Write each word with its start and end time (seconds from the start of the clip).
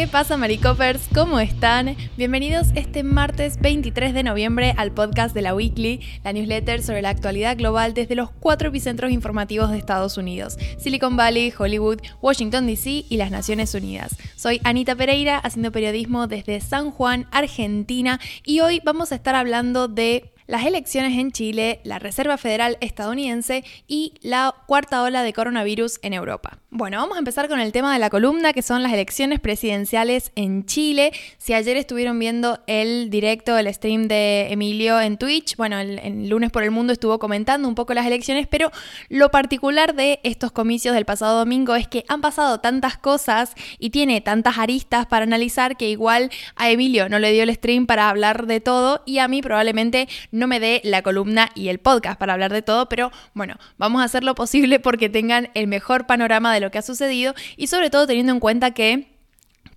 ¿Qué 0.00 0.06
pasa, 0.06 0.38
Maricopers? 0.38 1.08
¿Cómo 1.14 1.40
están? 1.40 1.94
Bienvenidos 2.16 2.68
este 2.74 3.02
martes 3.02 3.60
23 3.60 4.14
de 4.14 4.22
noviembre 4.22 4.72
al 4.78 4.92
podcast 4.92 5.34
de 5.34 5.42
la 5.42 5.54
Weekly, 5.54 6.00
la 6.24 6.32
newsletter 6.32 6.82
sobre 6.82 7.02
la 7.02 7.10
actualidad 7.10 7.58
global 7.58 7.92
desde 7.92 8.14
los 8.14 8.30
cuatro 8.30 8.70
epicentros 8.70 9.12
informativos 9.12 9.70
de 9.70 9.76
Estados 9.76 10.16
Unidos: 10.16 10.56
Silicon 10.78 11.18
Valley, 11.18 11.52
Hollywood, 11.56 12.00
Washington 12.22 12.66
DC 12.66 13.04
y 13.10 13.16
las 13.18 13.30
Naciones 13.30 13.74
Unidas. 13.74 14.16
Soy 14.36 14.58
Anita 14.64 14.96
Pereira, 14.96 15.36
haciendo 15.36 15.70
periodismo 15.70 16.28
desde 16.28 16.62
San 16.62 16.92
Juan, 16.92 17.26
Argentina, 17.30 18.20
y 18.42 18.60
hoy 18.60 18.80
vamos 18.82 19.12
a 19.12 19.16
estar 19.16 19.34
hablando 19.34 19.86
de 19.86 20.32
las 20.46 20.64
elecciones 20.64 21.18
en 21.18 21.30
Chile, 21.30 21.82
la 21.84 21.98
Reserva 21.98 22.38
Federal 22.38 22.78
estadounidense 22.80 23.64
y 23.86 24.14
la 24.22 24.54
cuarta 24.66 25.02
ola 25.02 25.22
de 25.22 25.34
coronavirus 25.34 26.00
en 26.00 26.14
Europa. 26.14 26.59
Bueno, 26.72 26.98
vamos 26.98 27.16
a 27.16 27.18
empezar 27.18 27.48
con 27.48 27.58
el 27.58 27.72
tema 27.72 27.92
de 27.92 27.98
la 27.98 28.10
columna, 28.10 28.52
que 28.52 28.62
son 28.62 28.84
las 28.84 28.92
elecciones 28.92 29.40
presidenciales 29.40 30.30
en 30.36 30.66
Chile. 30.66 31.10
Si 31.36 31.52
ayer 31.52 31.76
estuvieron 31.76 32.16
viendo 32.20 32.60
el 32.68 33.10
directo, 33.10 33.58
el 33.58 33.74
stream 33.74 34.06
de 34.06 34.52
Emilio 34.52 35.00
en 35.00 35.18
Twitch, 35.18 35.56
bueno, 35.56 35.80
el, 35.80 36.28
lunes 36.28 36.52
por 36.52 36.62
el 36.62 36.70
mundo 36.70 36.92
estuvo 36.92 37.18
comentando 37.18 37.66
un 37.66 37.74
poco 37.74 37.92
las 37.92 38.06
elecciones, 38.06 38.46
pero 38.46 38.70
lo 39.08 39.32
particular 39.32 39.96
de 39.96 40.20
estos 40.22 40.52
comicios 40.52 40.94
del 40.94 41.04
pasado 41.04 41.40
domingo 41.40 41.74
es 41.74 41.88
que 41.88 42.04
han 42.06 42.20
pasado 42.20 42.60
tantas 42.60 42.96
cosas 42.96 43.52
y 43.80 43.90
tiene 43.90 44.20
tantas 44.20 44.56
aristas 44.56 45.06
para 45.06 45.24
analizar 45.24 45.76
que 45.76 45.90
igual 45.90 46.30
a 46.54 46.70
Emilio 46.70 47.08
no 47.08 47.18
le 47.18 47.32
dio 47.32 47.42
el 47.42 47.52
stream 47.52 47.86
para 47.86 48.08
hablar 48.08 48.46
de 48.46 48.60
todo 48.60 49.02
y 49.06 49.18
a 49.18 49.26
mí 49.26 49.42
probablemente 49.42 50.08
no 50.30 50.46
me 50.46 50.60
dé 50.60 50.80
la 50.84 51.02
columna 51.02 51.48
y 51.56 51.66
el 51.66 51.80
podcast 51.80 52.16
para 52.16 52.34
hablar 52.34 52.52
de 52.52 52.62
todo, 52.62 52.88
pero 52.88 53.10
bueno, 53.34 53.56
vamos 53.76 54.02
a 54.02 54.04
hacer 54.04 54.22
lo 54.22 54.36
posible 54.36 54.78
porque 54.78 55.08
tengan 55.08 55.50
el 55.54 55.66
mejor 55.66 56.06
panorama 56.06 56.54
de 56.54 56.59
lo 56.60 56.70
que 56.70 56.78
ha 56.78 56.82
sucedido 56.82 57.34
y 57.56 57.66
sobre 57.66 57.90
todo 57.90 58.06
teniendo 58.06 58.32
en 58.32 58.40
cuenta 58.40 58.72
que 58.72 59.10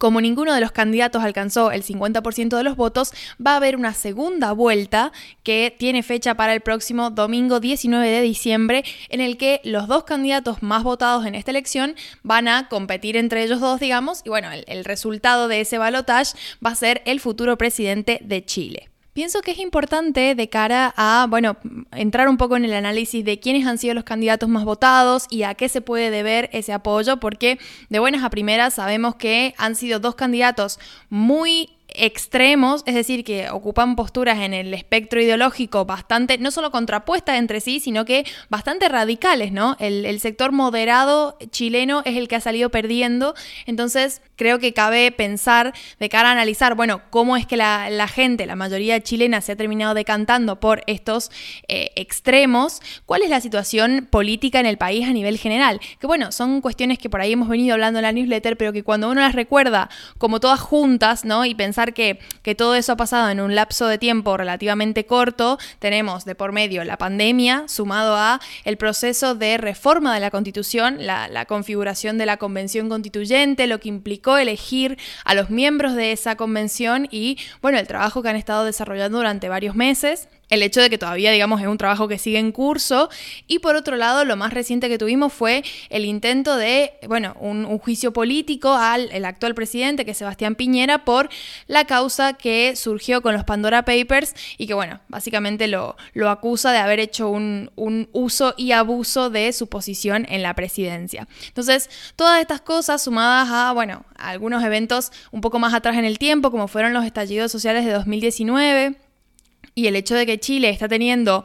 como 0.03 0.20
ninguno 0.20 0.53
de 0.53 0.59
los 0.59 0.73
candidatos 0.73 1.23
alcanzó 1.23 1.72
el 1.72 1.81
50% 1.81 2.58
de 2.58 2.64
los 2.64 2.76
votos, 2.76 3.14
va 3.39 3.53
a 3.53 3.56
haber 3.56 3.78
una 3.78 3.94
segunda 3.94 4.52
vuelta 4.52 5.14
que 5.44 5.73
tiene 5.80 6.04
fecha 6.04 6.36
para 6.36 6.54
el 6.54 6.59
próximo 6.59 7.09
domingo 7.09 7.61
19 7.61 8.06
de 8.09 8.22
diciembre, 8.22 8.84
en 9.08 9.22
el 9.22 9.38
que 9.38 9.61
los 9.64 9.88
dos 9.88 10.04
candidatos 10.04 10.61
más 10.61 10.84
votados 10.84 11.26
en 11.26 11.36
esta 11.36 11.52
elección 11.52 11.95
van 12.22 12.50
a 12.50 12.67
competir 12.67 13.16
entre 13.16 13.44
ellos 13.44 13.61
dos, 13.61 13.80
digamos, 13.80 14.23
y 14.26 14.30
bueno, 14.30 14.52
el, 14.52 14.66
el 14.67 14.84
resultado 14.84 15.48
de 15.48 15.61
ese 15.61 15.78
balotaje 15.78 16.38
va 16.66 16.72
a 16.72 16.76
ser 16.76 17.02
el 17.06 17.22
futuro 17.22 17.58
presidente 17.58 18.20
de 18.23 18.44
Chile. 18.44 18.92
Pienso 19.14 19.42
que 19.42 19.52
es 19.52 19.59
importante 19.59 20.33
de 20.33 20.50
cara 20.50 20.92
a, 20.97 21.28
bueno, 21.30 21.58
entrar 21.92 22.28
un 22.28 22.38
poco 22.38 22.58
en 22.58 22.66
el 22.66 22.73
análisis 22.73 23.23
de 23.23 23.39
quiénes 23.39 23.67
han 23.67 23.78
sido 23.78 23.94
los 23.94 24.03
candidatos 24.03 24.50
más 24.50 24.66
votados 24.66 25.28
y 25.30 25.44
a 25.44 25.53
qué 25.53 25.70
se 25.70 25.81
puede 25.81 26.09
deber 26.09 26.50
ese 26.52 26.73
apoyo, 26.73 27.17
porque 27.17 27.59
de 27.89 28.00
buenas 28.00 28.23
a 28.23 28.31
primeras 28.31 28.73
sabemos 28.73 29.14
que 29.16 29.53
han 29.58 29.75
sido 29.75 30.00
dos 30.00 30.16
candidatos 30.16 30.80
muy 31.11 31.70
extremos, 31.95 32.83
es 32.86 32.95
decir, 32.95 33.23
que 33.23 33.49
ocupan 33.49 33.95
posturas 33.95 34.39
en 34.39 34.53
el 34.53 34.73
espectro 34.73 35.22
ideológico 35.22 35.86
bastante, 35.86 36.38
no 36.38 36.52
solo 36.52 36.72
contrapuestas 36.72 37.38
entre 37.38 37.61
sí, 37.61 37.80
sino 37.80 38.05
que 38.05 38.25
bastante 38.49 38.89
radicales, 38.89 39.52
¿no? 39.52 39.75
El, 39.80 40.14
sector 40.19 40.52
moderado 40.52 41.38
chileno 41.49 42.02
es 42.05 42.16
el 42.16 42.27
que 42.27 42.38
ha 42.38 42.39
salido 42.39 42.69
perdiendo, 42.69 43.33
entonces 43.66 44.21
creo 44.36 44.59
que 44.59 44.73
cabe 44.73 45.11
pensar 45.11 45.73
de 45.99 46.08
cara 46.09 46.30
a 46.30 46.31
analizar, 46.31 46.75
bueno, 46.75 47.02
cómo 47.09 47.36
es 47.36 47.45
que 47.45 47.58
la, 47.58 47.89
la 47.89 48.08
gente, 48.08 48.45
la 48.45 48.55
mayoría 48.55 49.02
chilena 49.02 49.41
se 49.41 49.52
ha 49.52 49.55
terminado 49.55 49.94
decantando 49.94 50.59
por 50.59 50.83
estos 50.88 51.30
eh, 51.67 51.91
extremos, 51.95 52.81
cuál 53.05 53.23
es 53.23 53.30
la 53.30 53.41
situación 53.41 54.08
política 54.09 54.59
en 54.59 54.66
el 54.66 54.77
país 54.77 55.08
a 55.08 55.14
nivel 55.14 55.38
general, 55.38 55.81
que 55.99 56.08
bueno, 56.08 56.31
son 56.31 56.61
cuestiones 56.61 56.99
que 56.99 57.09
por 57.09 57.21
ahí 57.21 57.33
hemos 57.33 57.49
venido 57.49 57.73
hablando 57.73 57.99
en 57.99 58.03
la 58.03 58.11
newsletter, 58.11 58.55
pero 58.55 58.71
que 58.71 58.83
cuando 58.83 59.09
uno 59.09 59.21
las 59.21 59.36
recuerda 59.36 59.89
como 60.17 60.39
todas 60.39 60.59
juntas, 60.59 61.26
¿no? 61.26 61.45
Y 61.45 61.55
pensar 61.55 61.83
que, 61.92 62.20
todo 62.55 62.76
eso 62.76 62.94
ha 62.94 62.95
pasado 62.95 63.30
en 63.30 63.42
un 63.42 63.55
lapso 63.55 63.88
de 63.88 63.98
tiempo 63.98 64.38
relativamente 64.38 65.05
corto, 65.05 65.58
tenemos 65.80 66.23
de 66.23 66.36
por 66.36 66.54
medio 66.54 66.86
la 66.86 66.98
pandemia 66.98 67.66
sumado 67.67 68.16
a 68.16 68.39
el 68.64 68.77
proceso 68.77 69.36
de 69.36 69.58
reforma 69.58 70.14
de 70.14 70.21
la 70.21 70.32
constitución, 70.32 71.05
la, 71.05 71.27
la 71.27 71.44
configuración 71.45 72.17
de 72.17 72.26
la 72.26 72.38
convención 72.38 72.88
constituyente, 72.88 73.67
lo 73.67 73.80
que 73.82 73.89
implicó 73.89 74.38
elegir 74.38 74.98
a 75.26 75.33
los 75.33 75.49
miembros 75.49 75.95
de 75.95 76.14
esa 76.14 76.38
convención 76.38 77.10
y 77.11 77.38
bueno, 77.61 77.80
el 77.80 77.88
trabajo 77.88 78.21
que 78.21 78.30
han 78.30 78.36
estado 78.38 78.64
desarrollando 78.64 79.17
durante 79.17 79.50
varios 79.50 79.76
meses 79.76 80.30
el 80.53 80.64
hecho 80.64 80.81
de 80.81 80.89
que 80.89 80.97
todavía, 80.97 81.31
digamos, 81.31 81.61
es 81.61 81.67
un 81.67 81.77
trabajo 81.77 82.08
que 82.08 82.17
sigue 82.17 82.39
en 82.39 82.52
curso. 82.52 83.09
Y 83.47 83.59
por 83.59 83.75
otro 83.75 83.95
lado, 83.95 84.25
lo 84.25 84.36
más 84.36 84.53
reciente 84.53 84.89
que 84.89 84.97
tuvimos 84.97 85.33
fue 85.33 85.64
el 85.89 86.05
intento 86.05 86.55
de, 86.58 86.93
bueno, 87.08 87.36
un, 87.39 87.64
juicio 87.83 88.14
político 88.14 88.73
al 88.73 89.11
el 89.11 89.25
actual 89.25 89.55
presidente, 89.55 90.05
que 90.05 90.11
es 90.11 90.17
Sebastián 90.17 90.55
Piñera, 90.55 91.05
por 91.05 91.30
la 91.67 91.86
causa 91.86 92.33
que 92.33 92.75
surgió 92.75 93.21
con 93.21 93.33
los 93.33 93.43
Pandora 93.43 93.83
Papers 93.83 94.36
y 94.58 94.67
que, 94.67 94.73
bueno, 94.73 95.02
básicamente 95.08 95.67
lo, 95.67 95.97
lo 96.14 96.30
acusa 96.30 96.71
de 96.71 96.77
haber 96.77 96.99
hecho 96.99 97.30
un, 97.30 97.71
un 97.75 98.09
uso 98.14 98.53
y 98.58 98.71
abuso 98.71 99.30
de 99.30 99.52
su 99.53 99.67
posición 99.67 100.25
en 100.30 100.43
la 100.43 100.53
presidencia. 100.53 101.27
Entonces, 101.47 101.89
todas 102.15 102.39
estas 102.39 102.61
cosas 102.61 103.03
sumadas 103.03 103.49
a, 103.52 103.73
bueno, 103.73 104.05
a 104.17 104.30
algunos 104.30 104.64
eventos 104.64 105.11
un 105.31 105.41
poco 105.41 105.59
más 105.59 105.73
atrás 105.73 105.97
en 105.97 106.05
el 106.05 106.20
tiempo, 106.20 106.52
como 106.52 106.67
fueron 106.67 106.93
los 106.93 107.05
estallidos 107.05 107.52
sociales 107.52 107.85
de 107.85 107.91
2019, 107.91 108.95
y 109.76 109.88
el 109.88 109.95
hecho 109.95 110.16
de 110.16 110.26
que 110.26 110.39
Chile 110.39 110.70
está 110.70 110.88
teniendo 110.88 111.44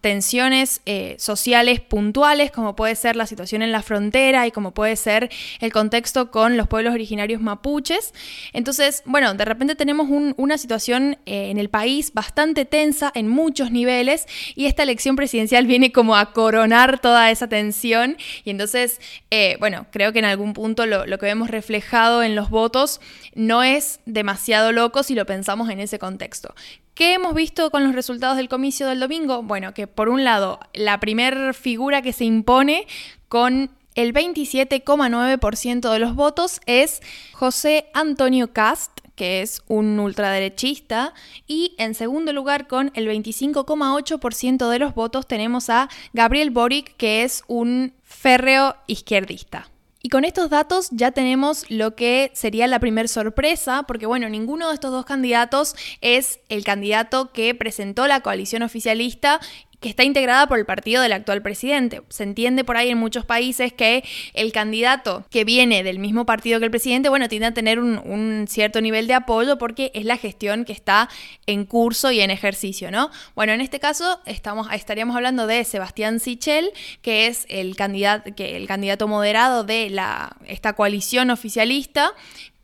tensiones 0.00 0.80
eh, 0.86 1.16
sociales 1.18 1.80
puntuales, 1.80 2.50
como 2.50 2.74
puede 2.74 2.94
ser 2.94 3.16
la 3.16 3.26
situación 3.26 3.60
en 3.60 3.70
la 3.70 3.82
frontera 3.82 4.46
y 4.46 4.50
como 4.50 4.72
puede 4.72 4.96
ser 4.96 5.30
el 5.60 5.72
contexto 5.72 6.30
con 6.30 6.56
los 6.56 6.68
pueblos 6.68 6.94
originarios 6.94 7.42
mapuches. 7.42 8.14
Entonces, 8.52 9.02
bueno, 9.04 9.34
de 9.34 9.44
repente 9.44 9.74
tenemos 9.74 10.08
una 10.36 10.58
situación 10.58 11.18
eh, 11.26 11.50
en 11.50 11.58
el 11.58 11.68
país 11.68 12.12
bastante 12.14 12.64
tensa 12.64 13.12
en 13.14 13.28
muchos 13.28 13.70
niveles 13.70 14.26
y 14.54 14.66
esta 14.66 14.82
elección 14.82 15.16
presidencial 15.16 15.66
viene 15.66 15.92
como 15.92 16.16
a 16.16 16.32
coronar 16.32 16.98
toda 17.00 17.30
esa 17.30 17.48
tensión 17.48 18.16
y 18.44 18.50
entonces, 18.50 19.00
eh, 19.30 19.56
bueno, 19.60 19.86
creo 19.90 20.12
que 20.12 20.20
en 20.20 20.24
algún 20.24 20.54
punto 20.54 20.86
lo, 20.86 21.04
lo 21.06 21.18
que 21.18 21.26
vemos 21.26 21.50
reflejado 21.50 22.22
en 22.22 22.34
los 22.34 22.48
votos 22.48 23.00
no 23.34 23.62
es 23.62 24.00
demasiado 24.06 24.72
loco 24.72 25.02
si 25.02 25.14
lo 25.14 25.26
pensamos 25.26 25.68
en 25.68 25.80
ese 25.80 25.98
contexto. 25.98 26.54
¿Qué 27.00 27.14
hemos 27.14 27.32
visto 27.32 27.70
con 27.70 27.82
los 27.82 27.94
resultados 27.94 28.36
del 28.36 28.50
comicio 28.50 28.86
del 28.86 29.00
domingo? 29.00 29.42
Bueno, 29.42 29.72
que 29.72 29.86
por 29.86 30.10
un 30.10 30.22
lado, 30.22 30.60
la 30.74 31.00
primer 31.00 31.54
figura 31.54 32.02
que 32.02 32.12
se 32.12 32.26
impone 32.26 32.86
con 33.28 33.70
el 33.94 34.12
27,9% 34.12 35.90
de 35.90 35.98
los 35.98 36.14
votos 36.14 36.60
es 36.66 37.00
José 37.32 37.86
Antonio 37.94 38.52
Cast, 38.52 38.90
que 39.14 39.40
es 39.40 39.62
un 39.66 39.98
ultraderechista, 39.98 41.14
y 41.46 41.74
en 41.78 41.94
segundo 41.94 42.34
lugar 42.34 42.66
con 42.66 42.92
el 42.92 43.08
25,8% 43.08 44.68
de 44.68 44.78
los 44.78 44.94
votos 44.94 45.26
tenemos 45.26 45.70
a 45.70 45.88
Gabriel 46.12 46.50
Boric, 46.50 46.98
que 46.98 47.22
es 47.22 47.44
un 47.46 47.94
férreo 48.02 48.76
izquierdista. 48.86 49.70
Y 50.02 50.08
con 50.08 50.24
estos 50.24 50.48
datos 50.48 50.88
ya 50.90 51.10
tenemos 51.10 51.70
lo 51.70 51.94
que 51.94 52.30
sería 52.34 52.66
la 52.66 52.78
primera 52.78 53.06
sorpresa, 53.06 53.82
porque 53.86 54.06
bueno, 54.06 54.28
ninguno 54.30 54.68
de 54.68 54.74
estos 54.74 54.92
dos 54.92 55.04
candidatos 55.04 55.76
es 56.00 56.40
el 56.48 56.64
candidato 56.64 57.32
que 57.32 57.54
presentó 57.54 58.06
la 58.06 58.20
coalición 58.20 58.62
oficialista 58.62 59.40
que 59.80 59.88
está 59.88 60.04
integrada 60.04 60.46
por 60.46 60.58
el 60.58 60.66
partido 60.66 61.02
del 61.02 61.12
actual 61.12 61.40
presidente. 61.42 62.02
Se 62.10 62.22
entiende 62.22 62.64
por 62.64 62.76
ahí 62.76 62.90
en 62.90 62.98
muchos 62.98 63.24
países 63.24 63.72
que 63.72 64.04
el 64.34 64.52
candidato 64.52 65.24
que 65.30 65.44
viene 65.44 65.82
del 65.82 65.98
mismo 65.98 66.26
partido 66.26 66.58
que 66.58 66.66
el 66.66 66.70
presidente, 66.70 67.08
bueno, 67.08 67.28
tiende 67.28 67.46
a 67.46 67.54
tener 67.54 67.80
un, 67.80 68.46
cierto 68.46 68.80
nivel 68.80 69.06
de 69.06 69.14
apoyo 69.14 69.58
porque 69.58 69.90
es 69.94 70.04
la 70.04 70.18
gestión 70.18 70.64
que 70.64 70.72
está 70.72 71.08
en 71.46 71.64
curso 71.64 72.12
y 72.12 72.20
en 72.20 72.30
ejercicio, 72.30 72.90
¿no? 72.90 73.10
Bueno, 73.34 73.52
en 73.52 73.60
este 73.60 73.80
caso 73.80 74.20
estamos, 74.26 74.68
estaríamos 74.72 75.16
hablando 75.16 75.46
de 75.46 75.64
Sebastián 75.64 76.20
Sichel, 76.20 76.70
que 77.00 77.26
es 77.26 77.46
el 77.48 77.74
candidato, 77.74 78.34
que 78.34 78.56
el 78.56 78.66
candidato 78.66 79.08
moderado 79.08 79.64
de 79.64 79.88
la, 79.88 80.36
esta 80.46 80.74
coalición 80.74 81.30
oficialista 81.30 82.12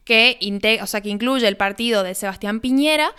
que, 0.04 0.38
o 0.80 0.86
sea, 0.86 1.00
que 1.00 1.08
incluye 1.08 1.48
el 1.48 1.56
partido 1.56 2.04
de 2.04 2.14
Sebastián 2.14 2.60
Piñera 2.60 3.12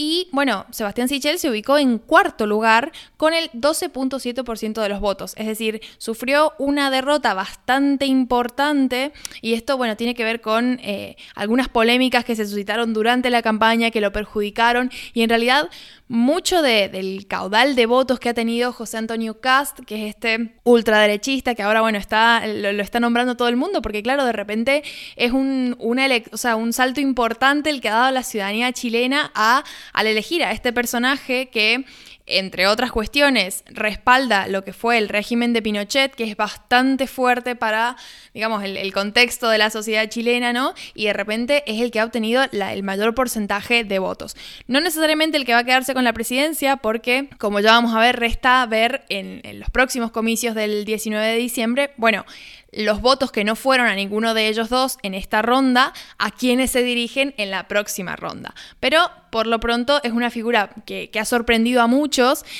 y 0.00 0.28
bueno, 0.30 0.64
Sebastián 0.70 1.08
Sichel 1.08 1.40
se 1.40 1.50
ubicó 1.50 1.76
en 1.76 1.98
cuarto 1.98 2.46
lugar 2.46 2.92
con 3.16 3.34
el 3.34 3.50
12.7% 3.50 4.80
de 4.80 4.88
los 4.88 5.00
votos. 5.00 5.34
Es 5.36 5.48
decir, 5.48 5.80
sufrió 5.98 6.52
una 6.56 6.88
derrota 6.88 7.34
bastante 7.34 8.06
importante 8.06 9.12
y 9.42 9.54
esto, 9.54 9.76
bueno, 9.76 9.96
tiene 9.96 10.14
que 10.14 10.22
ver 10.22 10.40
con 10.40 10.78
eh, 10.84 11.16
algunas 11.34 11.68
polémicas 11.68 12.24
que 12.24 12.36
se 12.36 12.46
suscitaron 12.46 12.94
durante 12.94 13.28
la 13.28 13.42
campaña 13.42 13.90
que 13.90 14.00
lo 14.00 14.12
perjudicaron 14.12 14.92
y 15.14 15.22
en 15.22 15.30
realidad 15.30 15.68
mucho 16.08 16.62
del 16.62 17.26
caudal 17.28 17.76
de 17.76 17.86
votos 17.86 18.18
que 18.18 18.30
ha 18.30 18.34
tenido 18.34 18.72
José 18.72 18.96
Antonio 18.96 19.40
Cast, 19.40 19.80
que 19.80 20.06
es 20.06 20.14
este 20.14 20.54
ultraderechista 20.64 21.54
que 21.54 21.62
ahora, 21.62 21.82
bueno, 21.82 21.98
está, 21.98 22.46
lo, 22.46 22.70
está 22.82 22.98
nombrando 22.98 23.36
todo 23.36 23.48
el 23.48 23.56
mundo, 23.56 23.82
porque 23.82 24.02
claro, 24.02 24.24
de 24.24 24.32
repente 24.32 24.82
es 25.16 25.32
un, 25.32 25.76
o 25.78 26.36
sea, 26.36 26.56
un 26.56 26.72
salto 26.72 27.00
importante 27.00 27.68
el 27.68 27.80
que 27.80 27.90
ha 27.90 27.94
dado 27.94 28.12
la 28.12 28.22
ciudadanía 28.22 28.72
chilena 28.72 29.30
a, 29.34 29.64
al 29.92 30.06
elegir 30.06 30.42
a 30.44 30.52
este 30.52 30.72
personaje 30.72 31.48
que 31.48 31.84
entre 32.28 32.66
otras 32.66 32.92
cuestiones, 32.92 33.64
respalda 33.66 34.46
lo 34.46 34.62
que 34.62 34.72
fue 34.72 34.98
el 34.98 35.08
régimen 35.08 35.52
de 35.52 35.62
Pinochet, 35.62 36.14
que 36.14 36.24
es 36.24 36.36
bastante 36.36 37.06
fuerte 37.06 37.56
para, 37.56 37.96
digamos, 38.34 38.62
el, 38.64 38.92
contexto 38.92 39.48
de 39.48 39.58
la 39.58 39.70
sociedad 39.70 40.08
chilena, 40.08 40.52
¿no? 40.52 40.74
Y 40.94 41.06
de 41.06 41.12
repente 41.12 41.62
es 41.66 41.80
el 41.80 41.90
que 41.90 42.00
ha 42.00 42.04
obtenido 42.04 42.42
el 42.50 42.82
mayor 42.82 43.14
porcentaje 43.14 43.84
de 43.84 43.98
votos. 43.98 44.36
No 44.66 44.80
necesariamente 44.80 45.36
el 45.36 45.44
que 45.44 45.52
va 45.52 45.60
a 45.60 45.64
quedarse 45.64 45.94
con 45.94 46.04
la 46.04 46.12
presidencia, 46.12 46.76
porque, 46.76 47.28
como 47.38 47.60
ya 47.60 47.72
vamos 47.72 47.94
a 47.94 48.00
ver, 48.00 48.18
resta 48.18 48.64
ver 48.66 49.04
en, 49.08 49.42
los 49.58 49.70
próximos 49.70 50.10
comicios 50.10 50.54
del 50.54 50.84
19 50.84 51.26
de 51.26 51.36
diciembre, 51.36 51.90
bueno, 51.96 52.24
los 52.70 53.00
votos 53.00 53.32
que 53.32 53.44
no 53.44 53.56
fueron 53.56 53.86
a 53.86 53.94
ninguno 53.94 54.34
de 54.34 54.48
ellos 54.48 54.68
dos 54.68 54.98
en 55.02 55.14
esta 55.14 55.40
ronda, 55.42 55.92
a 56.18 56.30
quienes 56.30 56.70
se 56.70 56.82
dirigen 56.82 57.34
en 57.38 57.50
la 57.50 57.66
próxima 57.66 58.14
ronda. 58.14 58.54
Pero 58.78 59.10
por 59.30 59.46
lo 59.46 59.60
pronto 59.60 60.00
es 60.02 60.12
una 60.12 60.30
figura 60.30 60.70
que, 60.86 61.10
ha 61.18 61.24
sorprendido 61.24 61.82
a 61.82 61.86
muchos. 61.86 62.17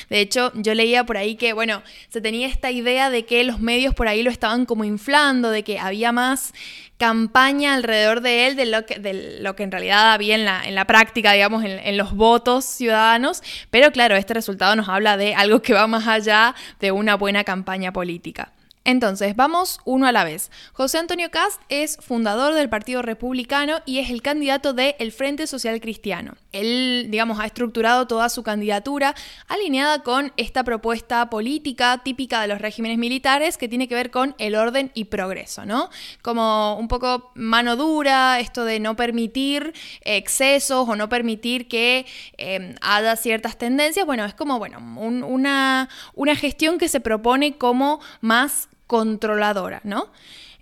De 0.09 0.21
hecho, 0.21 0.53
yo 0.55 0.75
leía 0.75 1.05
por 1.05 1.17
ahí 1.17 1.37
que, 1.37 1.53
bueno, 1.53 1.83
se 2.09 2.21
tenía 2.21 2.47
esta 2.47 2.71
idea 2.71 3.11
de 3.11 3.25
que 3.25 3.43
los 3.45 3.61
medios 3.61 3.95
por 3.95 4.09
ahí 4.09 4.23
lo 4.23 4.31
estaban 4.31 4.67
como 4.67 4.85
inflando, 4.85 5.51
de 5.51 5.65
que 5.65 5.79
había 5.79 6.13
más 6.13 6.53
campaña 6.97 7.75
alrededor 7.75 8.21
de 8.21 8.47
él 8.49 8.57
de 8.57 8.67
lo 8.67 8.85
que, 8.85 8.99
de 8.99 9.41
lo 9.41 9.55
que 9.55 9.63
en 9.63 9.71
realidad 9.71 10.13
había 10.13 10.35
en 10.35 10.45
la, 10.45 10.67
en 10.67 10.75
la 10.75 10.85
práctica, 10.87 11.33
digamos, 11.33 11.65
en, 11.65 11.79
en, 11.79 11.97
los 11.97 12.13
votos 12.15 12.65
ciudadanos. 12.65 13.43
Pero 13.71 13.91
claro, 13.93 14.17
este 14.17 14.35
resultado 14.35 14.75
nos 14.77 14.89
habla 14.89 15.17
de 15.17 15.35
algo 15.35 15.63
que 15.63 15.75
va 15.75 15.87
más 15.87 16.07
allá 16.07 16.55
de 16.81 16.93
una 16.93 17.15
buena 17.15 17.45
campaña 17.45 17.93
política. 17.93 18.53
Entonces, 18.89 19.37
vamos 19.37 19.81
uno 19.85 20.07
a 20.07 20.13
la 20.13 20.25
vez. 20.25 20.51
José 20.73 20.97
Antonio 20.97 21.31
Cast 21.31 21.61
es 21.69 21.99
fundador 21.99 22.55
del 22.55 22.71
Partido 22.71 23.03
Republicano 23.03 23.83
y 23.85 23.99
es 23.99 24.09
el 24.09 24.23
candidato 24.23 24.73
del 24.73 25.13
Frente 25.13 25.47
Social 25.47 25.79
Cristiano. 25.79 26.39
Él, 26.53 27.09
digamos, 27.11 27.39
ha 27.39 27.45
estructurado 27.45 28.07
toda 28.07 28.31
su 28.31 28.43
candidatura 28.43 29.15
alineada 29.47 30.03
con 30.03 30.33
esta 30.39 30.65
propuesta 30.65 31.29
política 31.29 32.01
típica 32.03 32.41
de 32.41 32.49
los 32.49 32.63
regímenes 32.63 32.97
militares 32.97 33.59
que 33.59 33.69
tiene 33.69 33.89
que 33.89 33.95
ver 33.95 34.11
con 34.11 34.35
el 34.39 34.55
orden 34.55 34.91
y 34.95 35.05
progreso, 35.05 35.67
¿no? 35.67 35.91
Como 36.23 36.79
un 36.79 36.89
poco 36.89 37.31
mano 37.35 37.77
dura, 37.77 38.41
esto 38.41 38.65
de 38.65 38.81
no 38.81 38.97
permitir 38.97 39.75
excesos 40.01 40.89
o 40.89 40.97
no 40.97 41.11
permitir 41.11 41.69
que 41.69 42.07
eh, 42.39 42.75
haya 42.81 43.17
ciertas 43.17 43.59
tendencias. 43.59 44.07
Bueno, 44.07 44.25
es 44.25 44.33
como, 44.33 44.59
bueno, 44.59 44.79
una, 44.79 45.91
una 46.15 46.37
gestión 46.37 46.79
que 46.79 46.89
se 46.89 47.01
propone 47.01 47.59
como 47.59 48.01
más 48.23 48.71
controladora, 48.89 49.81
¿no? 49.85 50.09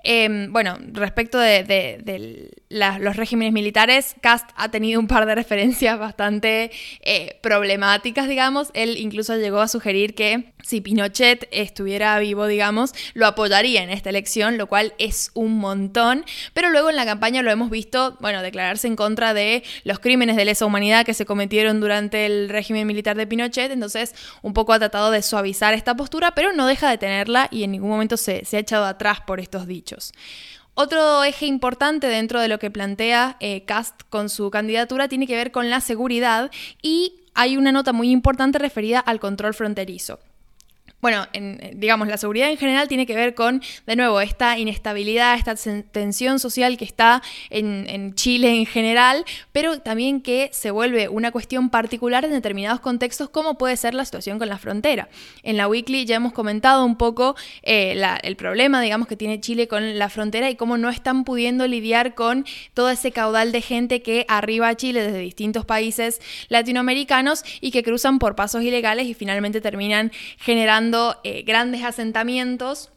Em, 0.09 0.53
bueno, 0.53 0.79
respecto 0.93 1.37
de, 1.37 2.53
los 2.69 3.17
regímenes 3.17 3.53
militares, 3.53 4.15
Cast 4.21 4.49
ha 4.55 4.71
tenido 4.71 5.01
un 5.01 5.09
par 5.09 5.27
de 5.27 5.35
referencias 5.35 5.99
bastante 5.99 6.71
eh, 7.01 7.41
problemáticas, 7.43 8.29
digamos. 8.29 8.69
Él 8.75 8.99
incluso 8.99 9.37
llegó 9.37 9.59
a 9.59 9.67
sugerir 9.67 10.15
que 10.15 10.53
si 10.63 10.81
Pinochet 10.81 11.49
estuviera 11.51 12.17
vivo, 12.21 12.47
digamos, 12.47 12.93
lo 13.15 13.27
apoyaría 13.27 13.83
en 13.83 13.91
esta 13.91 14.11
elección, 14.11 14.59
lo 14.59 14.69
cual 14.69 14.95
es 14.99 15.33
un 15.35 15.59
montón. 15.59 16.25
Pero 16.55 16.71
luego 16.71 16.91
en 16.91 16.97
la 16.97 17.05
campaña 17.05 17.43
lo 17.43 17.51
hemos 17.51 17.71
visto, 17.71 18.17
bueno, 18.21 18.43
declararse 18.43 18.87
en 18.87 18.95
contra 18.95 19.35
de 19.35 19.65
los 19.83 19.99
crímenes 19.99 20.37
de 20.37 20.45
lesa 20.45 20.67
humanidad 20.67 21.05
que 21.05 21.15
se 21.15 21.27
cometieron 21.27 21.81
durante 21.81 22.27
el 22.27 22.49
régimen 22.49 22.87
militar 22.87 23.17
de 23.17 23.27
Pinochet. 23.27 23.73
Entonces, 23.73 24.15
un 24.43 24.55
poco 24.55 24.73
ha 24.73 24.79
tratado 24.79 25.11
de 25.11 25.23
suavizar 25.23 25.75
esta 25.75 25.97
postura, 25.97 26.33
pero 26.35 26.53
no 26.53 26.69
deja 26.69 26.91
de 26.91 26.99
tenerla 26.99 27.49
y 27.51 27.65
en 27.65 27.73
ningún 27.73 27.91
momento 27.91 28.17
se, 28.17 28.45
ha 28.53 28.59
echado 28.59 28.85
atrás 28.87 29.21
por 29.27 29.41
estos 29.41 29.67
dichos. 29.67 29.96
Otro 30.75 31.25
eje 31.25 31.47
importante 31.47 32.07
dentro 32.07 32.41
de 32.41 32.49
lo 32.49 32.59
que 32.59 32.71
plantea 32.71 33.37
eh, 33.41 33.65
Cast 33.65 34.03
con 34.11 34.29
su 34.29 34.51
candidatura 34.51 35.09
tiene 35.09 35.27
que 35.27 35.37
ver 35.37 35.51
con 35.51 35.71
la 35.71 35.81
seguridad 35.81 36.51
y 36.83 37.23
hay 37.35 37.57
una 37.57 37.73
nota 37.73 37.93
muy 37.93 38.11
importante 38.11 38.59
referida 38.59 39.01
al 39.01 39.21
control 39.21 39.55
fronterizo. 39.55 40.19
Bueno, 41.03 41.27
en, 41.35 41.79
digamos, 41.79 42.09
la 42.09 42.17
seguridad 42.17 42.51
en 42.51 42.57
general 42.57 42.89
tiene 42.89 43.05
que 43.05 43.15
ver 43.15 43.35
con, 43.35 43.63
de 43.87 43.97
nuevo, 43.97 44.21
esta 44.23 44.59
inestabilidad, 44.59 45.37
esta 45.37 45.55
tensión 45.93 46.39
social 46.39 46.79
que 46.79 46.87
está 46.87 47.23
en, 47.51 48.15
Chile 48.15 48.57
en 48.57 48.67
general, 48.67 49.25
pero 49.53 49.81
también 49.81 50.23
que 50.23 50.49
se 50.53 50.71
vuelve 50.71 51.09
una 51.09 51.33
cuestión 51.33 51.69
particular 51.69 52.25
en 52.25 52.31
determinados 52.31 52.81
contextos, 52.81 53.29
como 53.29 53.59
puede 53.59 53.77
ser 53.77 53.95
la 53.95 54.05
situación 54.05 54.39
con 54.39 54.49
la 54.49 54.59
frontera. 54.59 55.09
En 55.43 55.57
la 55.57 55.69
Weekly 55.69 56.07
ya 56.07 56.17
hemos 56.17 56.33
comentado 56.33 56.85
un 56.85 56.97
poco 56.97 57.37
eh, 57.63 58.03
el 58.23 58.37
problema, 58.37 58.81
digamos, 58.81 59.07
que 59.07 59.17
tiene 59.17 59.41
Chile 59.41 59.69
con 59.69 59.99
la 59.99 60.09
frontera 60.09 60.49
y 60.49 60.57
cómo 60.57 60.79
no 60.79 60.89
están 60.89 61.25
pudiendo 61.25 61.67
lidiar 61.67 62.15
con 62.15 62.47
todo 62.73 62.89
ese 62.89 63.13
caudal 63.13 63.53
de 63.53 63.61
gente 63.61 64.03
que 64.03 64.25
arriba 64.29 64.69
a 64.69 64.77
Chile 64.77 65.03
desde 65.03 65.19
distintos 65.19 65.67
países 65.67 66.21
latinoamericanos 66.49 67.45
y 67.61 67.71
que 67.71 67.83
cruzan 67.83 68.19
por 68.19 68.35
pasos 68.35 68.63
ilegales 68.63 69.07
y 69.07 69.15
finalmente 69.15 69.61
terminan 69.61 70.11
generando 70.39 70.86
eh, 71.25 71.43
grandes 71.43 71.85
asentamientos 71.85 72.91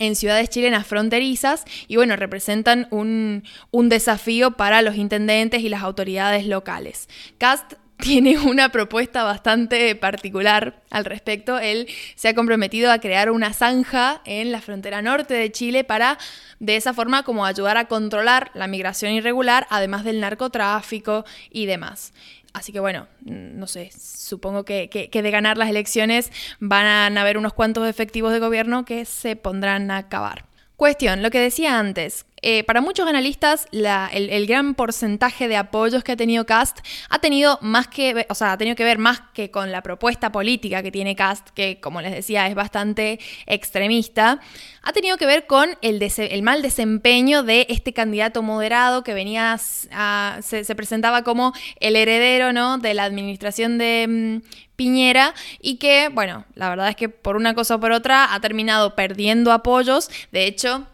en 0.00 0.16
ciudades 0.16 0.48
chilenas 0.48 0.86
fronterizas 0.86 1.64
y 1.86 1.96
bueno, 1.96 2.16
representan 2.16 2.88
un, 2.90 3.44
desafío 3.72 4.52
para 4.52 4.82
los 4.82 4.96
intendentes 4.96 5.62
y 5.62 5.68
las 5.68 5.82
autoridades 5.82 6.46
locales. 6.46 7.08
Cast 7.38 7.74
tiene 8.00 8.38
una 8.38 8.70
propuesta 8.70 9.24
bastante 9.24 9.94
particular 9.94 10.82
al 10.90 11.04
respecto. 11.04 11.58
Él 11.58 11.86
se 12.14 12.28
ha 12.28 12.34
comprometido 12.34 12.90
a 12.90 12.98
crear 12.98 13.30
una 13.30 13.52
zanja 13.52 14.22
en 14.24 14.52
la 14.52 14.62
frontera 14.62 15.02
norte 15.02 15.34
de 15.34 15.52
Chile 15.52 15.84
para 15.84 16.16
de 16.60 16.76
esa 16.76 16.94
forma 16.94 17.24
como 17.24 17.44
ayudar 17.44 17.76
a 17.76 17.88
controlar 17.88 18.52
la 18.54 18.68
migración 18.68 19.12
irregular, 19.12 19.66
además 19.68 20.04
del 20.04 20.20
narcotráfico 20.20 21.26
y 21.50 21.66
demás. 21.66 22.14
Así 22.52 22.72
que 22.72 22.80
bueno, 22.80 23.06
no 23.20 23.66
sé, 23.66 23.90
supongo 23.96 24.64
que, 24.64 24.88
que, 24.88 25.22
de 25.22 25.30
ganar 25.30 25.56
las 25.56 25.70
elecciones 25.70 26.32
van 26.58 27.16
a 27.16 27.20
haber 27.20 27.38
unos 27.38 27.52
cuantos 27.52 27.88
efectivos 27.88 28.32
de 28.32 28.40
gobierno 28.40 28.84
que 28.84 29.04
se 29.04 29.36
pondrán 29.36 29.90
a 29.90 29.98
acabar. 29.98 30.46
Cuestión, 30.76 31.22
lo 31.22 31.30
que 31.30 31.40
decía 31.40 31.78
antes, 31.78 32.24
eh, 32.42 32.64
para 32.64 32.80
muchos 32.80 33.06
analistas, 33.06 33.66
el, 33.72 34.46
gran 34.46 34.74
porcentaje 34.74 35.48
de 35.48 35.56
apoyos 35.56 36.02
que 36.02 36.12
ha 36.12 36.16
tenido 36.16 36.46
Cast 36.46 36.78
ha 37.08 37.18
tenido 37.18 37.58
más 37.60 37.88
que, 37.88 38.26
o 38.28 38.34
sea, 38.34 38.52
ha 38.52 38.58
tenido 38.58 38.76
que 38.76 38.84
ver 38.84 38.98
más 38.98 39.20
que 39.34 39.50
con 39.50 39.70
la 39.70 39.82
propuesta 39.82 40.32
política 40.32 40.82
que 40.82 40.90
tiene 40.90 41.14
Cast, 41.14 41.50
que 41.50 41.80
como 41.80 42.00
les 42.00 42.12
decía 42.12 42.46
es 42.46 42.54
bastante 42.54 43.20
extremista, 43.46 44.40
ha 44.82 44.92
tenido 44.92 45.18
que 45.18 45.26
ver 45.26 45.46
con 45.46 45.68
el, 45.82 46.42
mal 46.42 46.62
desempeño 46.62 47.42
de 47.42 47.66
este 47.68 47.92
candidato 47.92 48.42
moderado 48.42 49.04
que 49.04 49.12
venía, 49.12 49.58
se, 49.58 50.74
presentaba 50.74 51.22
como 51.22 51.52
el 51.80 51.96
heredero, 51.96 52.52
¿no? 52.52 52.78
De 52.78 52.94
la 52.94 53.04
administración 53.04 53.76
de 53.76 54.06
mm, 54.08 54.48
Piñera 54.76 55.34
y 55.60 55.76
que, 55.76 56.08
bueno, 56.08 56.46
la 56.54 56.70
verdad 56.70 56.88
es 56.88 56.96
que 56.96 57.10
por 57.10 57.36
una 57.36 57.54
cosa 57.54 57.74
o 57.74 57.80
por 57.80 57.92
otra 57.92 58.32
ha 58.32 58.40
terminado 58.40 58.94
perdiendo 58.94 59.52
apoyos. 59.52 60.08
De 60.32 60.46
hecho, 60.46 60.86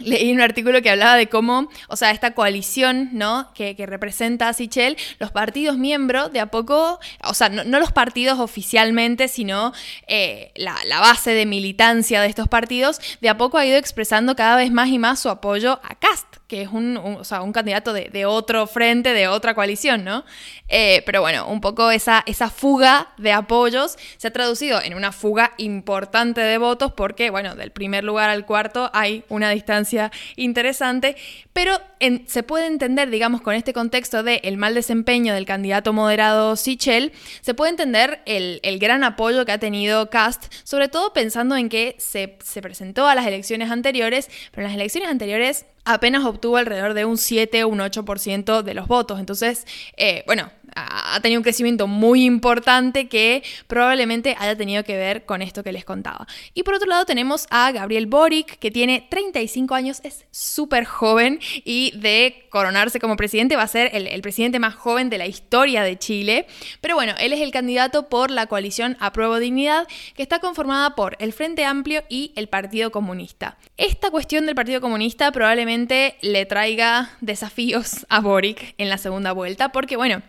leí 0.00 0.32
un 0.32 0.40
artículo 0.40 0.82
que 0.82 0.90
hablaba 0.90 1.16
de 1.16 1.28
cómo, 1.28 1.68
o 1.88 1.96
sea, 1.96 2.10
esta 2.10 2.32
coalición, 2.32 3.10
¿no? 3.12 3.52
Que, 3.54 3.74
representa 3.90 4.48
a 4.48 4.52
Sichel, 4.52 4.96
los 5.18 5.30
partidos 5.30 5.78
miembros, 5.78 6.32
de 6.32 6.40
a 6.40 6.46
poco, 6.46 7.00
o 7.24 7.34
sea, 7.34 7.48
no, 7.48 7.80
los 7.80 7.92
partidos 7.92 8.38
oficialmente, 8.38 9.28
sino 9.28 9.72
eh, 10.06 10.52
la, 10.54 10.76
base 11.00 11.30
de 11.32 11.46
militancia 11.46 12.20
de 12.20 12.28
estos 12.28 12.46
partidos, 12.46 13.00
de 13.20 13.28
a 13.28 13.38
poco 13.38 13.58
ha 13.58 13.64
ido 13.64 13.78
expresando 13.78 14.36
cada 14.36 14.56
vez 14.56 14.70
más 14.70 14.88
y 14.88 14.98
más 14.98 15.20
su 15.20 15.28
apoyo 15.30 15.80
a 15.82 15.94
Cast, 15.94 16.29
que 16.50 16.62
es 16.62 16.68
un, 16.68 16.96
o 16.96 17.22
sea, 17.22 17.42
un 17.42 17.52
candidato 17.52 17.92
de, 17.92 18.26
otro 18.26 18.66
frente, 18.66 19.14
de 19.14 19.28
otra 19.28 19.54
coalición, 19.54 20.02
¿no? 20.02 20.24
Eh, 20.68 21.00
pero 21.06 21.20
bueno, 21.20 21.46
un 21.46 21.60
poco 21.60 21.92
esa, 21.92 22.24
esa 22.26 22.50
fuga 22.50 23.12
de 23.18 23.30
apoyos 23.30 23.96
se 24.16 24.26
ha 24.26 24.32
traducido 24.32 24.82
en 24.82 24.94
una 24.94 25.12
fuga 25.12 25.52
importante 25.58 26.40
de 26.40 26.58
votos 26.58 26.92
porque, 26.92 27.30
bueno, 27.30 27.54
del 27.54 27.70
primer 27.70 28.02
lugar 28.02 28.30
al 28.30 28.46
cuarto 28.46 28.90
hay 28.92 29.22
una 29.28 29.50
distancia 29.50 30.10
interesante, 30.34 31.16
pero 31.62 31.78
se 32.26 32.42
puede 32.42 32.68
entender, 32.68 33.10
digamos, 33.10 33.42
con 33.42 33.54
este 33.54 33.74
contexto 33.74 34.22
de 34.22 34.40
el 34.44 34.56
mal 34.56 34.72
desempeño 34.72 35.34
del 35.34 35.44
candidato 35.44 35.92
moderado 35.92 36.56
Sichel, 36.56 37.12
se 37.42 37.52
puede 37.52 37.68
entender 37.68 38.22
el, 38.24 38.78
gran 38.78 39.04
apoyo 39.04 39.44
que 39.44 39.52
ha 39.52 39.58
tenido 39.58 40.08
Cast, 40.08 40.50
sobre 40.64 40.88
todo 40.88 41.12
pensando 41.12 41.56
en 41.56 41.68
que 41.68 41.96
se, 41.98 42.28
presentó 42.62 43.06
a 43.06 43.14
las 43.14 43.26
elecciones 43.26 43.70
anteriores, 43.70 44.30
pero 44.52 44.62
en 44.62 44.72
las 44.72 44.80
elecciones 44.80 45.10
anteriores 45.10 45.66
apenas 45.84 46.24
obtuvo 46.24 46.56
alrededor 46.56 46.94
de 46.94 47.04
un 47.04 47.18
7 47.18 47.62
o 47.64 47.68
un 47.68 47.80
8% 47.80 48.62
de 48.62 48.72
los 48.72 48.88
votos. 48.88 49.20
Entonces, 49.20 49.66
eh, 49.98 50.22
bueno, 50.24 50.50
ha 50.88 51.20
tenido 51.20 51.38
un 51.38 51.44
crecimiento 51.44 51.86
muy 51.86 52.24
importante 52.24 53.08
que 53.08 53.42
probablemente 53.66 54.36
haya 54.38 54.56
tenido 54.56 54.84
que 54.84 54.96
ver 54.96 55.24
con 55.24 55.42
esto 55.42 55.62
que 55.62 55.72
les 55.72 55.84
contaba. 55.84 56.26
Y 56.54 56.62
por 56.62 56.74
otro 56.74 56.88
lado 56.88 57.04
tenemos 57.04 57.46
a 57.50 57.72
Gabriel 57.72 58.06
Boric, 58.06 58.58
que 58.58 58.70
tiene 58.70 59.06
35 59.08 59.74
años, 59.74 60.00
es 60.04 60.24
súper 60.30 60.84
joven 60.84 61.40
y 61.64 61.92
de 61.96 62.46
coronarse 62.50 63.00
como 63.00 63.16
presidente 63.16 63.56
va 63.56 63.62
a 63.62 63.68
ser 63.68 63.90
el, 63.94 64.20
presidente 64.22 64.58
más 64.58 64.74
joven 64.74 65.08
de 65.10 65.18
la 65.18 65.26
historia 65.26 65.82
de 65.82 65.98
Chile. 65.98 66.46
Pero 66.80 66.94
bueno, 66.94 67.14
él 67.20 67.32
es 67.32 67.40
el 67.40 67.50
candidato 67.50 68.08
por 68.08 68.30
la 68.30 68.46
coalición 68.46 68.96
Apruebo 69.00 69.38
Dignidad, 69.38 69.86
que 70.14 70.22
está 70.22 70.40
conformada 70.40 70.94
por 70.94 71.16
el 71.20 71.32
Frente 71.32 71.64
Amplio 71.64 72.02
y 72.08 72.32
el 72.36 72.48
Partido 72.48 72.90
Comunista. 72.90 73.56
Esta 73.76 74.10
cuestión 74.10 74.46
del 74.46 74.54
Partido 74.54 74.80
Comunista 74.80 75.32
probablemente 75.32 76.16
le 76.20 76.46
traiga 76.46 77.10
desafíos 77.20 78.06
a 78.08 78.20
Boric 78.20 78.74
en 78.78 78.88
la 78.88 78.98
segunda 78.98 79.32
vuelta, 79.32 79.72
porque 79.72 79.96
bueno, 79.96 80.22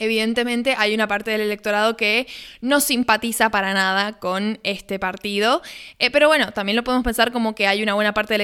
Evidentemente 0.00 0.74
hay 0.78 0.94
una 0.94 1.06
parte 1.06 1.30
del 1.30 1.42
electorado 1.42 1.96
que 1.96 2.26
no 2.62 2.80
simpatiza 2.80 3.50
para 3.50 3.74
nada 3.74 4.14
con 4.18 4.58
este 4.62 4.98
partido, 4.98 5.60
eh, 5.98 6.10
pero 6.10 6.26
bueno, 6.26 6.52
también 6.52 6.74
lo 6.74 6.82
podemos 6.82 7.04
pensar 7.04 7.32
como 7.32 7.54
que 7.54 7.66
hay 7.66 7.82
una 7.82 7.92
buena 7.92 8.14
parte 8.14 8.32
del 8.34 8.40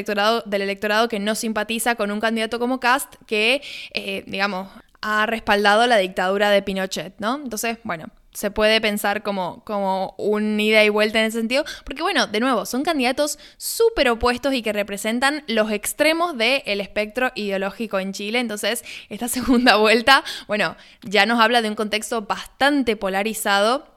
electorado, 0.63 1.09
que 1.09 1.19
no 1.19 1.35
simpatiza 1.35 1.95
con 1.95 2.11
un 2.11 2.21
candidato 2.21 2.59
como 2.59 2.79
Cast 2.79 3.15
que, 3.27 3.63
eh, 3.95 4.23
digamos, 4.27 4.69
ha 5.01 5.25
respaldado 5.25 5.87
la 5.87 5.97
dictadura 5.97 6.51
de 6.51 6.61
Pinochet, 6.61 7.15
¿no? 7.19 7.37
Entonces, 7.37 7.79
bueno, 7.85 8.07
se 8.37 8.51
puede 8.51 8.83
pensar 8.83 9.23
como, 9.23 9.65
como 9.65 10.15
un 10.19 10.61
ida 10.61 10.85
y 10.85 10.91
vuelta 10.91 11.21
en 11.21 11.25
ese 11.25 11.39
sentido, 11.39 11.65
porque 11.87 12.03
bueno, 12.03 12.27
de 12.27 12.39
nuevo, 12.39 12.67
son 12.67 12.83
candidatos 12.83 13.39
súper 13.57 14.11
opuestos 14.11 14.53
y 14.53 14.61
que 14.61 14.75
representan 14.75 15.43
los 15.47 15.71
extremos 15.73 16.37
del 16.37 16.83
espectro 16.83 17.33
ideológico 17.35 17.99
en 17.99 18.13
Chile, 18.13 18.39
entonces 18.41 18.85
esta 19.09 19.29
segunda 19.37 19.77
vuelta, 19.77 20.23
bueno, 20.49 20.77
ya 21.01 21.25
nos 21.25 21.41
habla 21.41 21.63
de 21.63 21.71
un 21.71 21.77
contexto 21.77 22.23
bastante 22.23 22.95
polarizado 22.95 23.96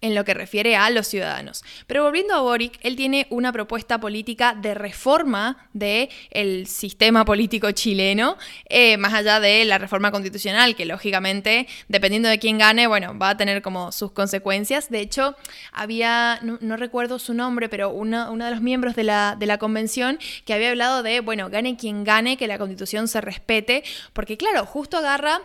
en 0.00 0.14
lo 0.14 0.24
que 0.24 0.34
refiere 0.34 0.76
a 0.76 0.90
los 0.90 1.06
ciudadanos. 1.06 1.62
Pero 1.86 2.04
volviendo 2.04 2.34
a 2.34 2.40
Boric, 2.40 2.78
él 2.82 2.96
tiene 2.96 3.26
una 3.30 3.52
propuesta 3.52 3.98
política 4.00 4.54
de 4.54 4.74
reforma 4.74 5.68
del 5.72 6.66
sistema 6.66 7.24
político 7.24 7.70
chileno, 7.72 8.36
eh, 8.68 8.96
más 8.96 9.12
allá 9.12 9.40
de 9.40 9.64
la 9.64 9.78
reforma 9.78 10.10
constitucional, 10.10 10.74
que 10.74 10.86
lógicamente, 10.86 11.66
dependiendo 11.88 12.28
de 12.28 12.38
quién 12.38 12.58
gane, 12.58 12.86
bueno, 12.86 13.16
va 13.18 13.30
a 13.30 13.36
tener 13.36 13.62
como 13.62 13.92
sus 13.92 14.12
consecuencias. 14.12 14.90
De 14.90 15.00
hecho, 15.00 15.36
había, 15.72 16.40
no, 16.42 16.76
recuerdo 16.76 17.18
su 17.18 17.34
nombre, 17.34 17.68
pero 17.68 17.90
uno, 17.90 18.34
de 18.36 18.50
los 18.50 18.60
miembros 18.60 18.96
de 18.96 19.04
la, 19.04 19.36
de 19.38 19.46
la 19.46 19.58
convención 19.58 20.18
que 20.44 20.54
había 20.54 20.70
hablado 20.70 21.02
de, 21.02 21.20
bueno, 21.20 21.50
gane 21.50 21.76
quien 21.76 22.04
gane, 22.04 22.36
que 22.36 22.46
la 22.46 22.58
constitución 22.58 23.08
se 23.08 23.20
respete, 23.20 23.84
porque 24.12 24.36
claro, 24.36 24.64
justo 24.64 24.96
agarra 24.96 25.40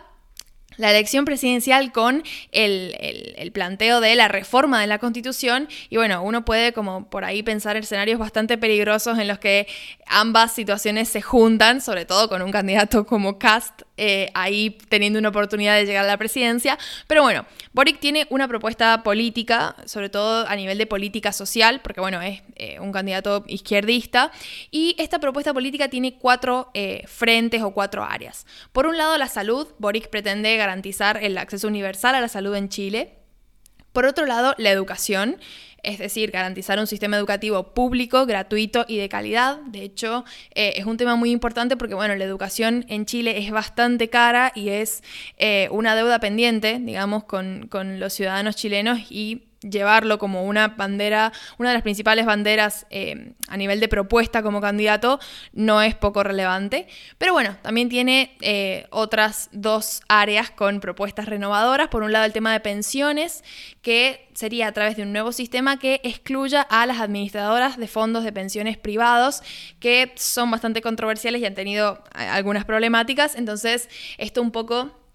la 0.76 0.90
elección 0.90 1.24
presidencial 1.24 1.92
con 1.92 2.22
el, 2.52 3.50
planteo 3.52 4.00
de 4.00 4.14
la 4.16 4.28
reforma 4.28 4.80
de 4.80 4.86
la 4.86 4.98
constitución. 4.98 5.68
Y 5.88 5.96
bueno, 5.96 6.22
uno 6.22 6.44
puede 6.44 6.72
como 6.72 7.08
por 7.08 7.24
ahí 7.24 7.42
pensar 7.42 7.76
en 7.76 7.84
escenarios 7.84 8.18
bastante 8.18 8.58
peligrosos 8.58 9.18
en 9.18 9.28
los 9.28 9.38
que 9.38 9.66
ambas 10.06 10.52
situaciones 10.52 11.08
se 11.08 11.22
juntan, 11.22 11.80
sobre 11.80 12.04
todo 12.04 12.28
con 12.28 12.42
un 12.42 12.50
candidato 12.50 13.06
como 13.06 13.38
Cast 13.38 13.82
eh, 13.96 14.30
ahí 14.34 14.78
teniendo 14.88 15.18
una 15.18 15.30
oportunidad 15.30 15.76
de 15.76 15.86
llegar 15.86 16.04
a 16.04 16.08
la 16.08 16.16
presidencia. 16.16 16.78
Pero 17.06 17.22
bueno, 17.22 17.46
Boric 17.72 17.98
tiene 17.98 18.26
una 18.30 18.46
propuesta 18.48 19.02
política, 19.02 19.76
sobre 19.86 20.08
todo 20.08 20.46
a 20.46 20.56
nivel 20.56 20.78
de 20.78 20.86
política 20.86 21.32
social, 21.32 21.80
porque 21.82 22.00
bueno, 22.00 22.20
es 22.20 22.42
eh, 22.56 22.78
un 22.80 22.92
candidato 22.92 23.44
izquierdista, 23.46 24.30
y 24.70 24.94
esta 24.98 25.18
propuesta 25.18 25.54
política 25.54 25.88
tiene 25.88 26.18
cuatro 26.18 26.70
eh, 26.74 27.04
frentes 27.06 27.62
o 27.62 27.72
cuatro 27.72 28.04
áreas. 28.04 28.46
Por 28.72 28.86
un 28.86 28.96
lado, 28.96 29.16
la 29.18 29.28
salud. 29.28 29.68
Boric 29.78 30.08
pretende 30.08 30.56
garantizar 30.56 31.22
el 31.22 31.38
acceso 31.38 31.68
universal 31.68 32.14
a 32.14 32.20
la 32.20 32.28
salud 32.28 32.54
en 32.54 32.68
Chile. 32.68 33.14
Por 33.92 34.04
otro 34.04 34.26
lado, 34.26 34.54
la 34.58 34.70
educación 34.70 35.38
es 35.86 35.98
decir, 35.98 36.30
garantizar 36.30 36.78
un 36.78 36.86
sistema 36.86 37.16
educativo 37.16 37.72
público, 37.72 38.26
gratuito 38.26 38.84
y 38.88 38.98
de 38.98 39.08
calidad. 39.08 39.58
De 39.62 39.82
hecho, 39.82 40.24
eh, 40.54 40.74
es 40.76 40.84
un 40.84 40.96
tema 40.96 41.16
muy 41.16 41.30
importante 41.30 41.76
porque, 41.76 41.94
bueno, 41.94 42.14
la 42.16 42.24
educación 42.24 42.84
en 42.88 43.06
Chile 43.06 43.38
es 43.38 43.50
bastante 43.50 44.10
cara 44.10 44.52
y 44.54 44.70
es 44.70 45.02
eh, 45.38 45.68
una 45.70 45.94
deuda 45.94 46.18
pendiente, 46.18 46.78
digamos, 46.80 47.24
con, 47.24 47.68
con 47.68 48.00
los 48.00 48.12
ciudadanos 48.12 48.56
chilenos 48.56 48.98
y 49.10 49.44
llevarlo 49.70 50.18
como 50.18 50.44
una 50.44 50.68
bandera, 50.68 51.32
una 51.58 51.70
de 51.70 51.74
las 51.74 51.82
principales 51.82 52.26
banderas 52.26 52.86
eh, 52.90 53.32
a 53.48 53.56
nivel 53.56 53.80
de 53.80 53.88
propuesta 53.88 54.42
como 54.42 54.60
candidato, 54.60 55.20
no 55.52 55.82
es 55.82 55.94
poco 55.94 56.22
relevante. 56.22 56.86
Pero 57.18 57.32
bueno, 57.32 57.56
también 57.62 57.88
tiene 57.88 58.36
eh, 58.40 58.86
otras 58.90 59.48
dos 59.52 60.02
áreas 60.08 60.50
con 60.50 60.80
propuestas 60.80 61.26
renovadoras. 61.26 61.88
Por 61.88 62.02
un 62.02 62.12
lado, 62.12 62.24
el 62.24 62.32
tema 62.32 62.52
de 62.52 62.60
pensiones, 62.60 63.44
que 63.82 64.28
sería 64.34 64.68
a 64.68 64.72
través 64.72 64.96
de 64.96 65.02
un 65.02 65.12
nuevo 65.12 65.32
sistema 65.32 65.78
que 65.78 66.00
excluya 66.04 66.62
a 66.62 66.86
las 66.86 67.00
administradoras 67.00 67.76
de 67.78 67.88
fondos 67.88 68.24
de 68.24 68.32
pensiones 68.32 68.76
privados, 68.76 69.42
que 69.80 70.12
son 70.16 70.50
bastante 70.50 70.82
controversiales 70.82 71.40
y 71.40 71.46
han 71.46 71.54
tenido 71.54 72.02
eh, 72.18 72.22
algunas 72.22 72.64
problemáticas. 72.64 73.34
Entonces, 73.34 73.88
esto 74.18 74.42
un 74.42 74.50
poco 74.50 75.05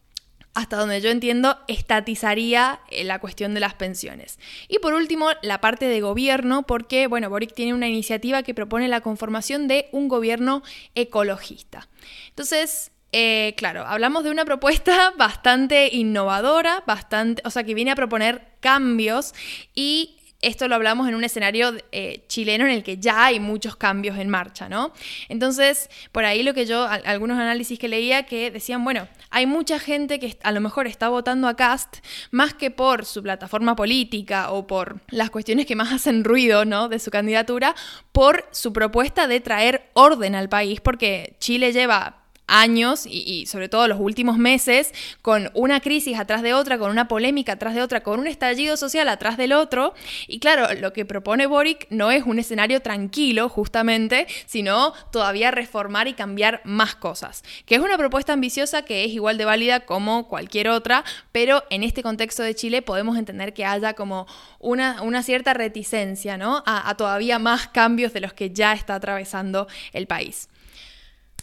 hasta 0.53 0.77
donde 0.77 1.01
yo 1.01 1.10
entiendo, 1.10 1.58
estatizaría 1.67 2.81
eh, 2.89 3.03
la 3.03 3.20
cuestión 3.20 3.53
de 3.53 3.60
las 3.60 3.74
pensiones. 3.74 4.39
Y 4.67 4.79
por 4.79 4.93
último, 4.93 5.29
la 5.41 5.62
parte 5.62 5.86
de 5.86 6.01
gobierno, 6.01 6.63
porque, 6.63 7.08
bueno, 7.08 7.29
Boric 7.29 7.53
tiene 7.53 7.74
una 7.74 7.88
iniciativa 7.88 8.43
que 8.43 8.53
propone 8.53 8.88
la 8.88 9.01
conformación 9.01 9.67
de 9.67 9.88
un 9.91 10.08
gobierno 10.08 10.63
ecologista. 10.96 11.88
Entonces, 12.29 12.91
eh, 13.13 13.55
claro, 13.58 13.86
hablamos 13.86 14.24
de 14.24 14.31
una 14.31 14.46
propuesta 14.46 15.13
bastante 15.17 15.89
innovadora, 15.93 16.84
bastante, 16.86 17.41
o 17.46 17.50
sea, 17.50 17.63
que 17.63 17.74
viene 17.74 17.91
a 17.91 17.96
proponer 17.96 18.48
cambios 18.60 19.34
y 19.74 20.17
esto 20.41 20.67
lo 20.67 20.75
hablamos 20.75 21.07
en 21.07 21.15
un 21.15 21.24
escenario 21.24 21.74
eh, 21.91 22.24
chileno 22.27 22.65
en 22.65 22.71
el 22.71 22.83
que 22.83 22.98
ya 22.98 23.25
hay 23.25 23.39
muchos 23.39 23.75
cambios 23.75 24.17
en 24.17 24.29
marcha, 24.29 24.69
¿no? 24.69 24.91
Entonces, 25.29 25.89
por 26.12 26.25
ahí 26.25 26.43
lo 26.43 26.53
que 26.53 26.65
yo, 26.65 26.88
algunos 26.88 27.38
análisis 27.38 27.77
que 27.77 27.88
leía 27.88 28.24
que 28.24 28.51
decían, 28.51 28.83
bueno, 28.83 29.07
hay 29.29 29.45
mucha 29.45 29.79
gente 29.79 30.19
que 30.19 30.38
a 30.43 30.51
lo 30.51 30.62
mejor 30.62 30.88
está 30.88 31.10
votando 31.10 31.48
a 31.48 31.55
Cast 31.55 31.98
más 32.31 32.53
que 32.53 32.71
por 32.71 33.05
su 33.05 33.21
plataforma 33.21 33.75
política 33.75 34.51
o 34.51 34.67
por 34.67 35.01
las 35.10 35.29
cuestiones 35.29 35.65
que 35.65 35.75
más 35.75 35.91
hacen 35.91 36.24
ruido, 36.24 36.65
¿no? 36.65 36.89
De 36.89 37.00
su 37.00 37.12
candidatura, 37.12 37.75
por 38.12 38.48
su 38.51 38.74
propuesta 38.74 39.27
de 39.27 39.39
traer 39.39 39.89
orden 39.93 40.36
al 40.36 40.50
país, 40.50 40.81
porque 40.81 41.36
Chile 41.39 41.71
lleva 41.71 42.20
años 42.51 43.05
y, 43.08 43.46
sobre 43.48 43.70
todo 43.70 43.88
los 43.88 44.00
últimos 44.00 44.38
meses 44.38 44.93
con 45.22 45.50
una 45.53 45.79
crisis 45.79 46.20
atrás 46.20 46.41
de 46.41 46.53
otra, 46.53 46.77
con 46.77 46.91
una 46.91 47.08
polémica 47.08 47.53
atrás 47.53 47.74
de 47.74 47.81
otra, 47.81 48.03
con 48.03 48.20
un 48.20 48.27
estallido 48.27 48.77
social 48.77 49.10
atrás 49.10 49.38
del 49.38 49.53
otro. 49.53 49.93
Y 50.27 50.39
claro, 50.39 50.67
lo 50.79 50.93
que 50.93 51.05
propone 51.05 51.48
Boric 51.48 51.88
no 51.89 52.12
es 52.12 52.24
un 52.25 52.39
escenario 52.39 52.81
tranquilo, 52.81 53.50
justamente, 53.50 54.27
sino 54.46 54.93
todavía 55.12 55.51
reformar 55.51 56.08
y 56.08 56.13
cambiar 56.13 56.62
más 56.65 56.96
cosas. 56.96 57.43
Que 57.65 57.75
es 57.75 57.81
una 57.81 57.98
propuesta 57.98 58.34
ambiciosa 58.34 58.84
que 58.84 59.05
es 59.05 59.12
igual 59.12 59.38
de 59.38 59.46
válida 59.46 59.81
como 59.81 60.27
cualquier 60.27 60.70
otra, 60.70 61.03
pero 61.31 61.63
en 61.70 61.84
este 61.84 62.03
contexto 62.03 62.43
de 62.43 62.55
Chile 62.55 62.81
podemos 62.81 63.17
entender 63.17 63.53
que 63.53 63.65
haya 63.65 63.93
como 63.93 64.27
una, 64.60 65.01
una 65.01 65.24
cierta 65.24 65.53
reticencia, 65.53 66.38
¿no? 66.38 66.63
a 66.65 66.96
todavía 66.96 67.39
más 67.39 67.67
cambios 67.70 68.13
de 68.13 68.22
los 68.22 68.34
que 68.34 68.51
ya 68.51 68.74
está 68.74 68.96
atravesando 68.96 69.67
el 69.93 70.08
país. 70.08 70.50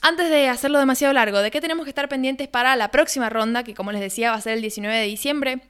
Antes 0.00 0.30
de 0.30 0.48
hacerlo 0.48 0.78
demasiado 0.78 1.12
largo, 1.12 1.40
¿de 1.40 1.50
qué 1.50 1.60
tenemos 1.60 1.84
que 1.84 1.90
estar 1.90 2.08
pendientes 2.08 2.48
para 2.48 2.76
la 2.76 2.90
próxima 2.90 3.28
ronda, 3.28 3.64
que 3.64 3.74
como 3.74 3.92
les 3.92 4.00
decía 4.00 4.30
va 4.30 4.36
a 4.36 4.40
ser 4.40 4.54
el 4.54 4.62
19 4.62 4.96
de 4.96 5.04
diciembre? 5.04 5.60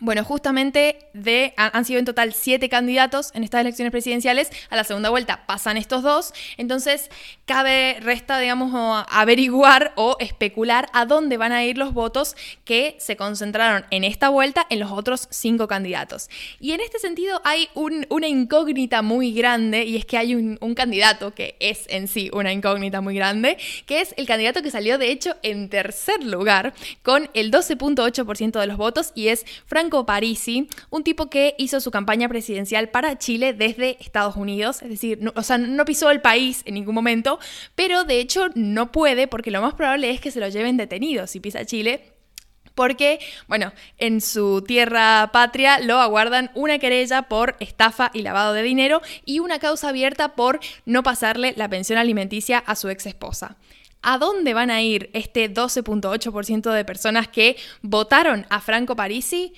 Bueno, 0.00 0.24
justamente 0.24 1.10
han 1.56 1.84
sido 1.84 1.98
en 1.98 2.06
total 2.06 2.32
siete 2.32 2.70
candidatos 2.70 3.30
en 3.34 3.44
estas 3.44 3.60
elecciones 3.60 3.90
presidenciales. 3.90 4.50
A 4.70 4.76
la 4.76 4.84
segunda 4.84 5.10
vuelta 5.10 5.44
pasan 5.46 5.76
estos 5.76 6.02
dos. 6.02 6.32
Entonces, 6.56 7.10
cabe, 7.44 7.98
resta, 8.00 8.38
digamos, 8.38 8.72
averiguar 9.10 9.92
o 9.96 10.16
especular 10.18 10.88
a 10.94 11.04
dónde 11.04 11.36
van 11.36 11.52
a 11.52 11.64
ir 11.64 11.76
los 11.76 11.92
votos 11.92 12.34
que 12.64 12.96
se 12.98 13.16
concentraron 13.16 13.84
en 13.90 14.04
esta 14.04 14.30
vuelta 14.30 14.66
en 14.70 14.80
los 14.80 14.90
otros 14.90 15.28
cinco 15.30 15.68
candidatos. 15.68 16.30
Y 16.60 16.72
en 16.72 16.80
este 16.80 16.98
sentido 16.98 17.42
hay 17.44 17.68
una 17.74 18.26
incógnita 18.26 19.02
muy 19.02 19.34
grande 19.34 19.84
y 19.84 19.96
es 19.96 20.06
que 20.06 20.16
hay 20.16 20.34
un, 20.34 20.56
un 20.62 20.74
candidato 20.74 21.34
que 21.34 21.56
es 21.60 21.84
en 21.88 22.08
sí 22.08 22.30
una 22.32 22.54
incógnita 22.54 23.02
muy 23.02 23.14
grande, 23.14 23.58
que 23.84 24.00
es 24.00 24.14
el 24.16 24.26
candidato 24.26 24.62
que 24.62 24.70
salió 24.70 24.96
de 24.96 25.10
hecho 25.10 25.36
en 25.42 25.68
tercer 25.68 26.24
lugar 26.24 26.72
con 27.02 27.28
el 27.34 27.50
12.8% 27.50 28.58
de 28.58 28.66
los 28.66 28.78
votos 28.78 29.12
y 29.14 29.28
es 29.28 29.44
Frank 29.66 29.89
Parisi, 30.06 30.68
un 30.90 31.04
tipo 31.04 31.28
que 31.28 31.54
hizo 31.58 31.80
su 31.80 31.90
campaña 31.90 32.28
presidencial 32.28 32.88
para 32.88 33.18
Chile 33.18 33.52
desde 33.52 33.96
Estados 34.00 34.36
Unidos, 34.36 34.82
es 34.82 34.88
decir, 34.88 35.18
no, 35.20 35.32
o 35.36 35.42
sea, 35.42 35.58
no 35.58 35.84
pisó 35.84 36.10
el 36.10 36.20
país 36.20 36.62
en 36.64 36.74
ningún 36.74 36.94
momento, 36.94 37.38
pero 37.74 38.04
de 38.04 38.20
hecho 38.20 38.48
no 38.54 38.92
puede 38.92 39.26
porque 39.28 39.50
lo 39.50 39.60
más 39.60 39.74
probable 39.74 40.10
es 40.10 40.20
que 40.20 40.30
se 40.30 40.40
lo 40.40 40.48
lleven 40.48 40.76
detenido 40.76 41.26
si 41.26 41.40
pisa 41.40 41.64
Chile 41.64 42.14
porque, 42.74 43.20
bueno, 43.46 43.72
en 43.98 44.20
su 44.20 44.62
tierra 44.62 45.30
patria 45.32 45.80
lo 45.80 45.98
aguardan 45.98 46.50
una 46.54 46.78
querella 46.78 47.22
por 47.22 47.56
estafa 47.60 48.10
y 48.14 48.22
lavado 48.22 48.54
de 48.54 48.62
dinero 48.62 49.02
y 49.26 49.40
una 49.40 49.58
causa 49.58 49.90
abierta 49.90 50.34
por 50.34 50.60
no 50.86 51.02
pasarle 51.02 51.52
la 51.56 51.68
pensión 51.68 51.98
alimenticia 51.98 52.58
a 52.58 52.76
su 52.76 52.88
ex 52.88 53.04
esposa. 53.06 53.56
¿A 54.02 54.16
dónde 54.16 54.54
van 54.54 54.70
a 54.70 54.80
ir 54.80 55.10
este 55.12 55.52
12.8% 55.52 56.72
de 56.72 56.84
personas 56.86 57.28
que 57.28 57.56
votaron 57.82 58.46
a 58.48 58.60
Franco 58.60 58.96
Parisi? 58.96 59.52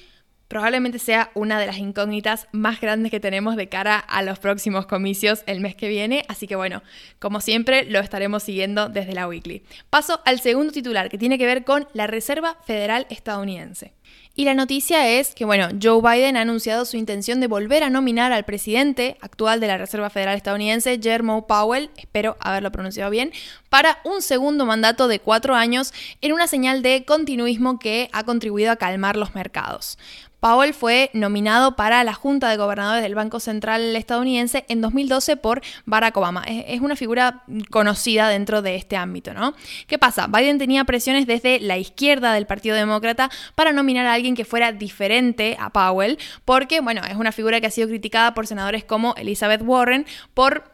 Probablemente 0.52 0.98
sea 0.98 1.30
una 1.32 1.58
de 1.58 1.66
las 1.66 1.78
incógnitas 1.78 2.46
más 2.52 2.78
grandes 2.78 3.10
que 3.10 3.20
tenemos 3.20 3.56
de 3.56 3.70
cara 3.70 3.96
a 3.96 4.20
los 4.20 4.38
próximos 4.38 4.84
comicios 4.84 5.44
el 5.46 5.60
mes 5.60 5.74
que 5.74 5.88
viene, 5.88 6.26
así 6.28 6.46
que 6.46 6.56
bueno, 6.56 6.82
como 7.18 7.40
siempre 7.40 7.86
lo 7.86 8.00
estaremos 8.00 8.42
siguiendo 8.42 8.90
desde 8.90 9.14
la 9.14 9.26
Weekly. 9.26 9.62
Paso 9.88 10.20
al 10.26 10.40
segundo 10.40 10.70
titular 10.70 11.08
que 11.08 11.16
tiene 11.16 11.38
que 11.38 11.46
ver 11.46 11.64
con 11.64 11.88
la 11.94 12.06
Reserva 12.06 12.58
Federal 12.66 13.06
estadounidense. 13.08 13.94
Y 14.34 14.46
la 14.46 14.54
noticia 14.54 15.08
es 15.08 15.34
que, 15.34 15.44
bueno, 15.44 15.68
Joe 15.80 16.00
Biden 16.00 16.38
ha 16.38 16.40
anunciado 16.40 16.86
su 16.86 16.96
intención 16.96 17.38
de 17.40 17.48
volver 17.48 17.84
a 17.84 17.90
nominar 17.90 18.32
al 18.32 18.46
presidente 18.46 19.18
actual 19.20 19.60
de 19.60 19.66
la 19.66 19.76
Reserva 19.76 20.08
Federal 20.08 20.36
estadounidense, 20.36 20.98
Jerome 21.02 21.42
Powell, 21.46 21.90
espero 21.98 22.38
haberlo 22.40 22.72
pronunciado 22.72 23.10
bien, 23.10 23.30
para 23.68 23.98
un 24.04 24.22
segundo 24.22 24.64
mandato 24.64 25.06
de 25.06 25.20
cuatro 25.20 25.54
años 25.54 25.92
en 26.22 26.32
una 26.32 26.46
señal 26.46 26.80
de 26.80 27.04
continuismo 27.04 27.78
que 27.78 28.08
ha 28.12 28.24
contribuido 28.24 28.72
a 28.72 28.76
calmar 28.76 29.16
los 29.16 29.34
mercados. 29.34 29.98
Powell 30.42 30.74
fue 30.74 31.08
nominado 31.12 31.76
para 31.76 32.02
la 32.02 32.14
Junta 32.14 32.50
de 32.50 32.56
Gobernadores 32.56 33.04
del 33.04 33.14
Banco 33.14 33.38
Central 33.38 33.94
estadounidense 33.94 34.64
en 34.68 34.80
2012 34.80 35.36
por 35.36 35.62
Barack 35.84 36.16
Obama. 36.16 36.42
Es 36.48 36.80
una 36.80 36.96
figura 36.96 37.44
conocida 37.70 38.28
dentro 38.28 38.60
de 38.60 38.74
este 38.74 38.96
ámbito, 38.96 39.34
¿no? 39.34 39.54
¿Qué 39.86 40.00
pasa? 40.00 40.26
Biden 40.26 40.58
tenía 40.58 40.82
presiones 40.82 41.28
desde 41.28 41.60
la 41.60 41.78
izquierda 41.78 42.32
del 42.32 42.46
Partido 42.46 42.74
Demócrata 42.74 43.30
para 43.54 43.70
nominar 43.70 44.01
a 44.06 44.14
alguien 44.14 44.34
que 44.34 44.44
fuera 44.44 44.72
diferente 44.72 45.56
a 45.58 45.70
Powell, 45.70 46.18
porque, 46.44 46.80
bueno, 46.80 47.02
es 47.08 47.16
una 47.16 47.32
figura 47.32 47.60
que 47.60 47.66
ha 47.66 47.70
sido 47.70 47.88
criticada 47.88 48.34
por 48.34 48.46
senadores 48.46 48.84
como 48.84 49.14
Elizabeth 49.16 49.62
Warren 49.62 50.06
por 50.34 50.72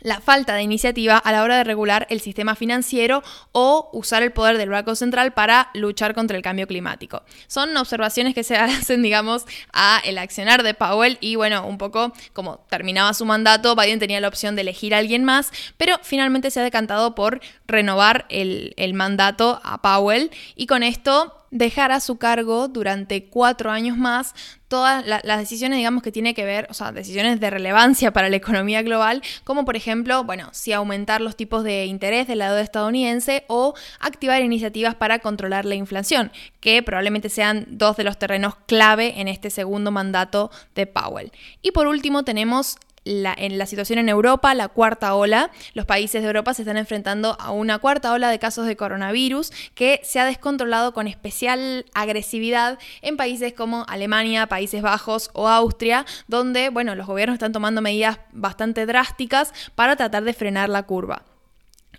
la 0.00 0.20
falta 0.20 0.54
de 0.54 0.62
iniciativa 0.62 1.16
a 1.16 1.32
la 1.32 1.42
hora 1.42 1.56
de 1.56 1.64
regular 1.64 2.06
el 2.10 2.20
sistema 2.20 2.54
financiero 2.54 3.22
o 3.52 3.90
usar 3.92 4.22
el 4.22 4.32
poder 4.32 4.58
del 4.58 4.70
Banco 4.70 4.94
Central 4.94 5.32
para 5.32 5.70
luchar 5.74 6.14
contra 6.14 6.36
el 6.36 6.42
cambio 6.42 6.66
climático. 6.66 7.22
Son 7.46 7.76
observaciones 7.76 8.34
que 8.34 8.44
se 8.44 8.56
hacen, 8.56 9.02
digamos, 9.02 9.46
a 9.72 10.00
el 10.04 10.18
accionar 10.18 10.62
de 10.62 10.74
Powell 10.74 11.18
y 11.20 11.36
bueno, 11.36 11.66
un 11.66 11.78
poco 11.78 12.12
como 12.32 12.58
terminaba 12.68 13.14
su 13.14 13.24
mandato, 13.24 13.74
Biden 13.74 13.98
tenía 13.98 14.20
la 14.20 14.28
opción 14.28 14.54
de 14.54 14.62
elegir 14.62 14.94
a 14.94 14.98
alguien 14.98 15.24
más, 15.24 15.50
pero 15.76 15.98
finalmente 16.02 16.50
se 16.50 16.60
ha 16.60 16.64
decantado 16.64 17.14
por 17.14 17.40
renovar 17.66 18.26
el, 18.28 18.74
el 18.76 18.94
mandato 18.94 19.60
a 19.64 19.80
Powell 19.80 20.30
y 20.54 20.66
con 20.66 20.82
esto 20.82 21.35
dejar 21.50 21.92
a 21.92 22.00
su 22.00 22.16
cargo 22.16 22.68
durante 22.68 23.24
cuatro 23.24 23.70
años 23.70 23.96
más 23.96 24.34
todas 24.68 25.06
las 25.06 25.38
decisiones, 25.38 25.76
digamos, 25.78 26.02
que 26.02 26.10
tiene 26.10 26.34
que 26.34 26.44
ver, 26.44 26.66
o 26.70 26.74
sea, 26.74 26.90
decisiones 26.90 27.38
de 27.38 27.50
relevancia 27.50 28.12
para 28.12 28.28
la 28.28 28.36
economía 28.36 28.82
global, 28.82 29.22
como 29.44 29.64
por 29.64 29.76
ejemplo, 29.76 30.24
bueno, 30.24 30.48
si 30.52 30.72
aumentar 30.72 31.20
los 31.20 31.36
tipos 31.36 31.62
de 31.62 31.86
interés 31.86 32.26
del 32.26 32.40
lado 32.40 32.58
estadounidense 32.58 33.44
o 33.46 33.74
activar 34.00 34.42
iniciativas 34.42 34.96
para 34.96 35.20
controlar 35.20 35.64
la 35.64 35.76
inflación, 35.76 36.32
que 36.60 36.82
probablemente 36.82 37.28
sean 37.28 37.64
dos 37.68 37.96
de 37.96 38.04
los 38.04 38.18
terrenos 38.18 38.56
clave 38.66 39.20
en 39.20 39.28
este 39.28 39.50
segundo 39.50 39.92
mandato 39.92 40.50
de 40.74 40.86
Powell. 40.86 41.30
Y 41.62 41.70
por 41.70 41.86
último 41.86 42.24
tenemos 42.24 42.76
en 43.06 43.58
la 43.58 43.66
situación 43.66 43.98
en 43.98 44.08
Europa, 44.08 44.54
la 44.54 44.68
cuarta 44.68 45.14
ola. 45.14 45.50
Los 45.74 45.86
países 45.86 46.22
de 46.22 46.26
Europa 46.26 46.54
se 46.54 46.62
están 46.62 46.76
enfrentando 46.76 47.36
a 47.40 47.52
una 47.52 47.78
cuarta 47.78 48.12
ola 48.12 48.30
de 48.30 48.38
casos 48.38 48.66
de 48.66 48.76
coronavirus 48.76 49.52
que 49.74 50.00
se 50.02 50.20
ha 50.20 50.24
descontrolado 50.24 50.92
con 50.92 51.06
especial 51.06 51.86
agresividad 51.94 52.78
en 53.02 53.16
países 53.16 53.52
como 53.52 53.84
Alemania, 53.88 54.46
Países 54.46 54.82
Bajos 54.82 55.30
o 55.32 55.48
Austria, 55.48 56.04
donde, 56.26 56.70
bueno, 56.70 56.94
los 56.94 57.06
gobiernos 57.06 57.34
están 57.34 57.52
tomando 57.52 57.80
medidas 57.80 58.18
bastante 58.32 58.86
drásticas 58.86 59.52
para 59.74 59.96
tratar 59.96 60.24
de 60.24 60.32
frenar 60.32 60.68
la 60.68 60.82
curva. 60.82 61.24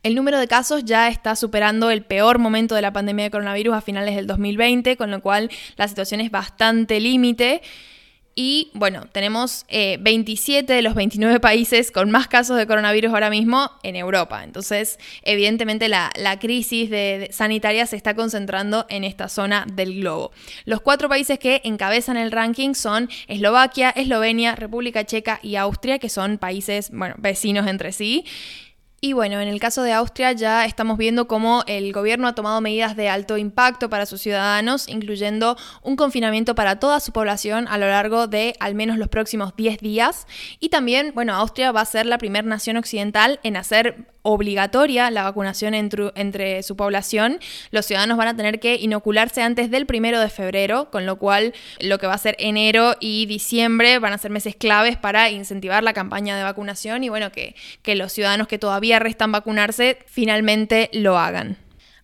El 0.03 0.15
número 0.15 0.39
de 0.39 0.47
casos 0.47 0.85
ya 0.85 1.09
está 1.09 1.35
superando 1.35 1.89
el 1.89 2.03
peor 2.03 2.39
momento 2.39 2.75
de 2.75 2.81
la 2.81 2.93
pandemia 2.93 3.25
de 3.25 3.31
coronavirus 3.31 3.75
a 3.75 3.81
finales 3.81 4.15
del 4.15 4.27
2020, 4.27 4.95
con 4.95 5.11
lo 5.11 5.21
cual 5.21 5.49
la 5.75 5.87
situación 5.87 6.21
es 6.21 6.31
bastante 6.31 6.99
límite. 6.99 7.61
Y 8.39 8.69
bueno, 8.75 9.07
tenemos 9.11 9.65
27 9.67 10.71
eh, 10.71 10.75
de 10.75 10.81
los 10.83 10.93
29 10.93 11.39
países 11.39 11.89
con 11.89 12.11
más 12.11 12.27
casos 12.27 12.55
de 12.55 12.67
coronavirus 12.67 13.11
ahora 13.11 13.31
mismo 13.31 13.71
en 13.81 13.95
Europa. 13.95 14.43
Entonces, 14.43 14.99
evidentemente 15.23 15.87
la, 15.89 16.11
crisis 16.39 16.91
sanitaria 17.31 17.87
se 17.87 17.95
está 17.95 18.13
concentrando 18.13 18.85
en 18.89 19.03
esta 19.03 19.27
zona 19.27 19.65
del 19.73 20.01
globo. 20.01 20.31
Los 20.65 20.81
cuatro 20.81 21.09
países 21.09 21.39
que 21.39 21.61
encabezan 21.63 22.15
el 22.15 22.31
ranking 22.31 22.75
son 22.75 23.09
Eslovaquia, 23.27 23.89
Eslovenia, 23.89 24.55
República 24.55 25.03
Checa 25.03 25.39
y 25.41 25.55
Austria, 25.55 25.97
que 25.97 26.09
son 26.09 26.37
países, 26.37 26.91
bueno, 26.91 27.15
vecinos 27.17 27.65
entre 27.65 27.91
sí. 27.91 28.23
Y 28.99 29.13
bueno, 29.13 29.39
en 29.39 29.47
el 29.47 29.59
caso 29.59 29.83
de 29.83 29.93
Austria 29.93 30.31
ya 30.31 30.65
estamos 30.65 30.97
viendo 30.97 31.27
cómo 31.27 31.63
el 31.67 31.93
gobierno 31.93 32.27
ha 32.27 32.33
tomado 32.33 32.61
medidas 32.61 32.95
de 32.95 33.09
alto 33.09 33.37
impacto 33.37 33.91
para 33.91 34.07
sus 34.07 34.21
ciudadanos, 34.21 34.87
incluyendo 34.87 35.55
un 35.83 35.95
confinamiento 35.95 36.55
para 36.55 36.79
toda 36.79 36.99
su 36.99 37.11
población 37.11 37.67
a 37.67 37.77
lo 37.77 37.87
largo 37.87 38.25
de 38.25 38.55
al 38.59 38.73
menos 38.73 38.97
los 38.97 39.07
próximos 39.07 39.55
10 39.55 39.81
días. 39.81 40.25
Y 40.59 40.69
también, 40.69 41.11
bueno, 41.13 41.35
Austria 41.35 41.71
va 41.71 41.81
a 41.81 41.85
ser 41.85 42.07
la 42.07 42.17
primera 42.17 42.47
nación 42.47 42.75
occidental 42.75 43.39
en 43.43 43.57
hacer 43.57 44.07
obligatoria 44.23 45.09
la 45.09 45.23
vacunación 45.23 45.73
entre, 45.73 46.61
su 46.63 46.75
población. 46.75 47.39
Los 47.71 47.85
ciudadanos 47.85 48.17
van 48.17 48.27
a 48.27 48.35
tener 48.35 48.59
que 48.59 48.75
inocularse 48.75 49.41
antes 49.41 49.71
del 49.71 49.85
primero 49.85 50.19
de 50.19 50.29
febrero, 50.29 50.91
con 50.91 51.05
lo 51.05 51.17
cual 51.17 51.53
lo 51.79 51.97
que 51.97 52.07
va 52.07 52.15
a 52.15 52.17
ser 52.17 52.35
enero 52.39 52.95
y 52.99 53.25
diciembre 53.25 53.99
van 53.99 54.11
a 54.11 54.17
ser 54.17 54.31
meses 54.31 54.55
claves 54.55 54.97
para 54.97 55.29
incentivar 55.29 55.81
la 55.83 55.93
campaña 55.93 56.35
de 56.35 56.43
vacunación 56.43 57.05
y 57.05 57.09
bueno, 57.09 57.31
que, 57.31 57.55
que 57.83 57.95
los 57.95 58.11
ciudadanos 58.11 58.49
que 58.49 58.59
todavía 58.59 58.86
restan 58.99 59.31
vacunarse 59.31 59.99
finalmente 60.07 60.89
lo 60.93 61.17
hagan. 61.17 61.57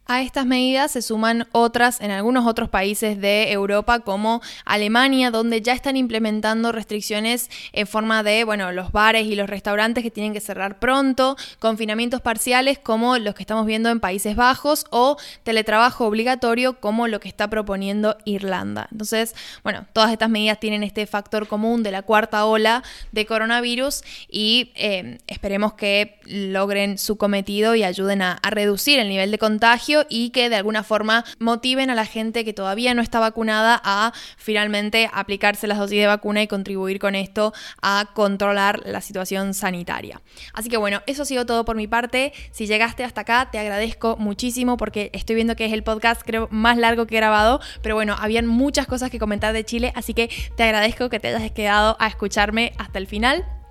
A 0.06 0.22
estas 0.22 0.46
medidas 0.46 0.92
se 0.92 1.02
suman 1.02 1.48
otras 1.54 2.02
en 2.02 2.12
algunos 2.12 2.46
otros 2.46 2.68
países 2.68 3.22
de 3.22 3.54
Europa 3.54 4.02
como 4.02 4.42
Alemania, 4.66 5.32
donde 5.32 5.62
ya 5.62 5.72
están 5.72 5.96
implementando 5.96 6.74
restricciones 6.74 7.50
en 7.72 7.88
forma 7.88 8.22
de, 8.22 8.44
bueno, 8.44 8.74
los 8.74 8.92
bares 8.92 9.26
y 9.28 9.36
los 9.36 9.50
restaurantes 9.50 10.04
que 10.04 10.12
tienen 10.12 10.34
que 10.34 10.42
cerrar 10.42 10.78
pronto, 10.78 11.38
confinamientos 11.60 12.20
parciales 12.20 12.80
como 12.80 13.18
los 13.18 13.34
que 13.34 13.44
estamos 13.44 13.66
viendo 13.66 13.90
en 13.90 14.02
Países 14.02 14.36
Bajos 14.36 14.88
o 14.90 15.16
teletrabajo 15.44 16.06
obligatorio 16.06 16.82
como 16.82 17.08
lo 17.08 17.22
que 17.22 17.30
está 17.30 17.50
proponiendo 17.50 18.18
Irlanda. 18.26 18.90
Entonces, 18.92 19.34
bueno, 19.64 19.86
todas 19.94 20.12
estas 20.12 20.30
medidas 20.30 20.60
tienen 20.60 20.84
este 20.84 21.08
factor 21.08 21.48
común 21.48 21.82
de 21.82 21.92
la 21.92 22.02
cuarta 22.02 22.44
ola 22.44 22.84
de 23.14 23.26
coronavirus 23.26 24.02
y 24.30 24.74
eh, 24.76 25.20
esperemos 25.28 25.76
que 25.76 26.20
logren 26.26 26.98
su 26.98 27.18
cometido 27.18 27.74
y 27.76 27.86
ayuden 27.86 28.22
a 28.22 28.42
reducir 28.50 29.00
el 29.00 29.08
nivel 29.08 29.32
de 29.32 29.38
contagio 29.38 29.93
y 30.10 30.32
que 30.32 30.50
de 30.50 30.56
alguna 30.56 30.84
forma 30.84 31.24
motiven 31.40 31.90
a 31.90 31.96
la 31.96 32.06
gente 32.06 32.44
que 32.44 32.54
todavía 32.54 32.94
no 32.94 33.02
está 33.02 33.20
vacunada 33.20 33.82
a 33.84 34.14
finalmente 34.38 35.10
aplicarse 35.14 35.68
las 35.68 35.78
dosis 35.78 36.00
de 36.00 36.08
vacuna 36.08 36.42
y 36.42 36.48
contribuir 36.48 37.00
con 37.00 37.16
esto 37.16 37.54
a 37.82 38.10
controlar 38.14 38.82
la 38.86 39.02
situación 39.02 39.54
sanitaria. 39.54 40.22
Así 40.54 40.70
que 40.70 40.78
bueno, 40.78 41.02
eso 41.06 41.24
ha 41.24 41.26
sido 41.26 41.46
todo 41.46 41.66
por 41.66 41.76
mi 41.76 41.88
parte. 41.88 42.34
Si 42.52 42.68
llegaste 42.68 43.04
hasta 43.04 43.22
acá, 43.22 43.50
te 43.52 43.60
agradezco 43.60 44.18
muchísimo 44.18 44.78
porque 44.78 45.10
estoy 45.14 45.36
viendo 45.36 45.56
que 45.56 45.66
es 45.66 45.74
el 45.74 45.84
podcast 45.84 46.22
creo 46.26 46.48
más 46.52 46.78
largo 46.78 47.06
que 47.06 47.16
he 47.16 47.20
grabado, 47.20 47.60
pero 47.82 47.96
bueno, 47.96 48.16
habían 48.20 48.48
muchas 48.48 48.88
cosas 48.88 49.10
que 49.10 49.20
comentar 49.20 49.54
de 49.54 49.64
Chile, 49.64 49.92
así 49.96 50.14
que 50.14 50.30
te 50.56 50.64
agradezco 50.64 51.10
que 51.10 51.20
te 51.20 51.30
hayas 51.30 51.52
quedado 51.52 51.96
a 52.00 52.08
escucharme 52.08 52.74
hasta 52.78 53.00
el 53.00 53.08
final. 53.08 53.63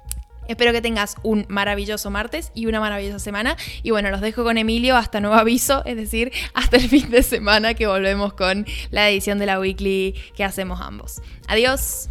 Espero 0.48 0.72
que 0.72 0.82
tengas 0.82 1.16
un 1.22 1.46
maravilloso 1.48 2.10
martes 2.10 2.50
y 2.54 2.66
una 2.66 2.80
maravillosa 2.80 3.18
semana. 3.18 3.56
Y 3.82 3.90
bueno, 3.90 4.10
los 4.10 4.20
dejo 4.20 4.44
con 4.44 4.58
Emilio 4.58 4.96
hasta 4.96 5.20
nuevo 5.20 5.36
aviso, 5.36 5.84
es 5.84 5.96
decir, 5.96 6.32
hasta 6.54 6.76
el 6.76 6.88
fin 6.88 7.10
de 7.10 7.22
semana 7.22 7.74
que 7.74 7.86
volvemos 7.86 8.34
con 8.34 8.66
la 8.90 9.08
edición 9.08 9.38
de 9.38 9.46
la 9.46 9.60
weekly 9.60 10.14
que 10.34 10.44
hacemos 10.44 10.80
ambos. 10.80 11.22
Adiós. 11.48 12.08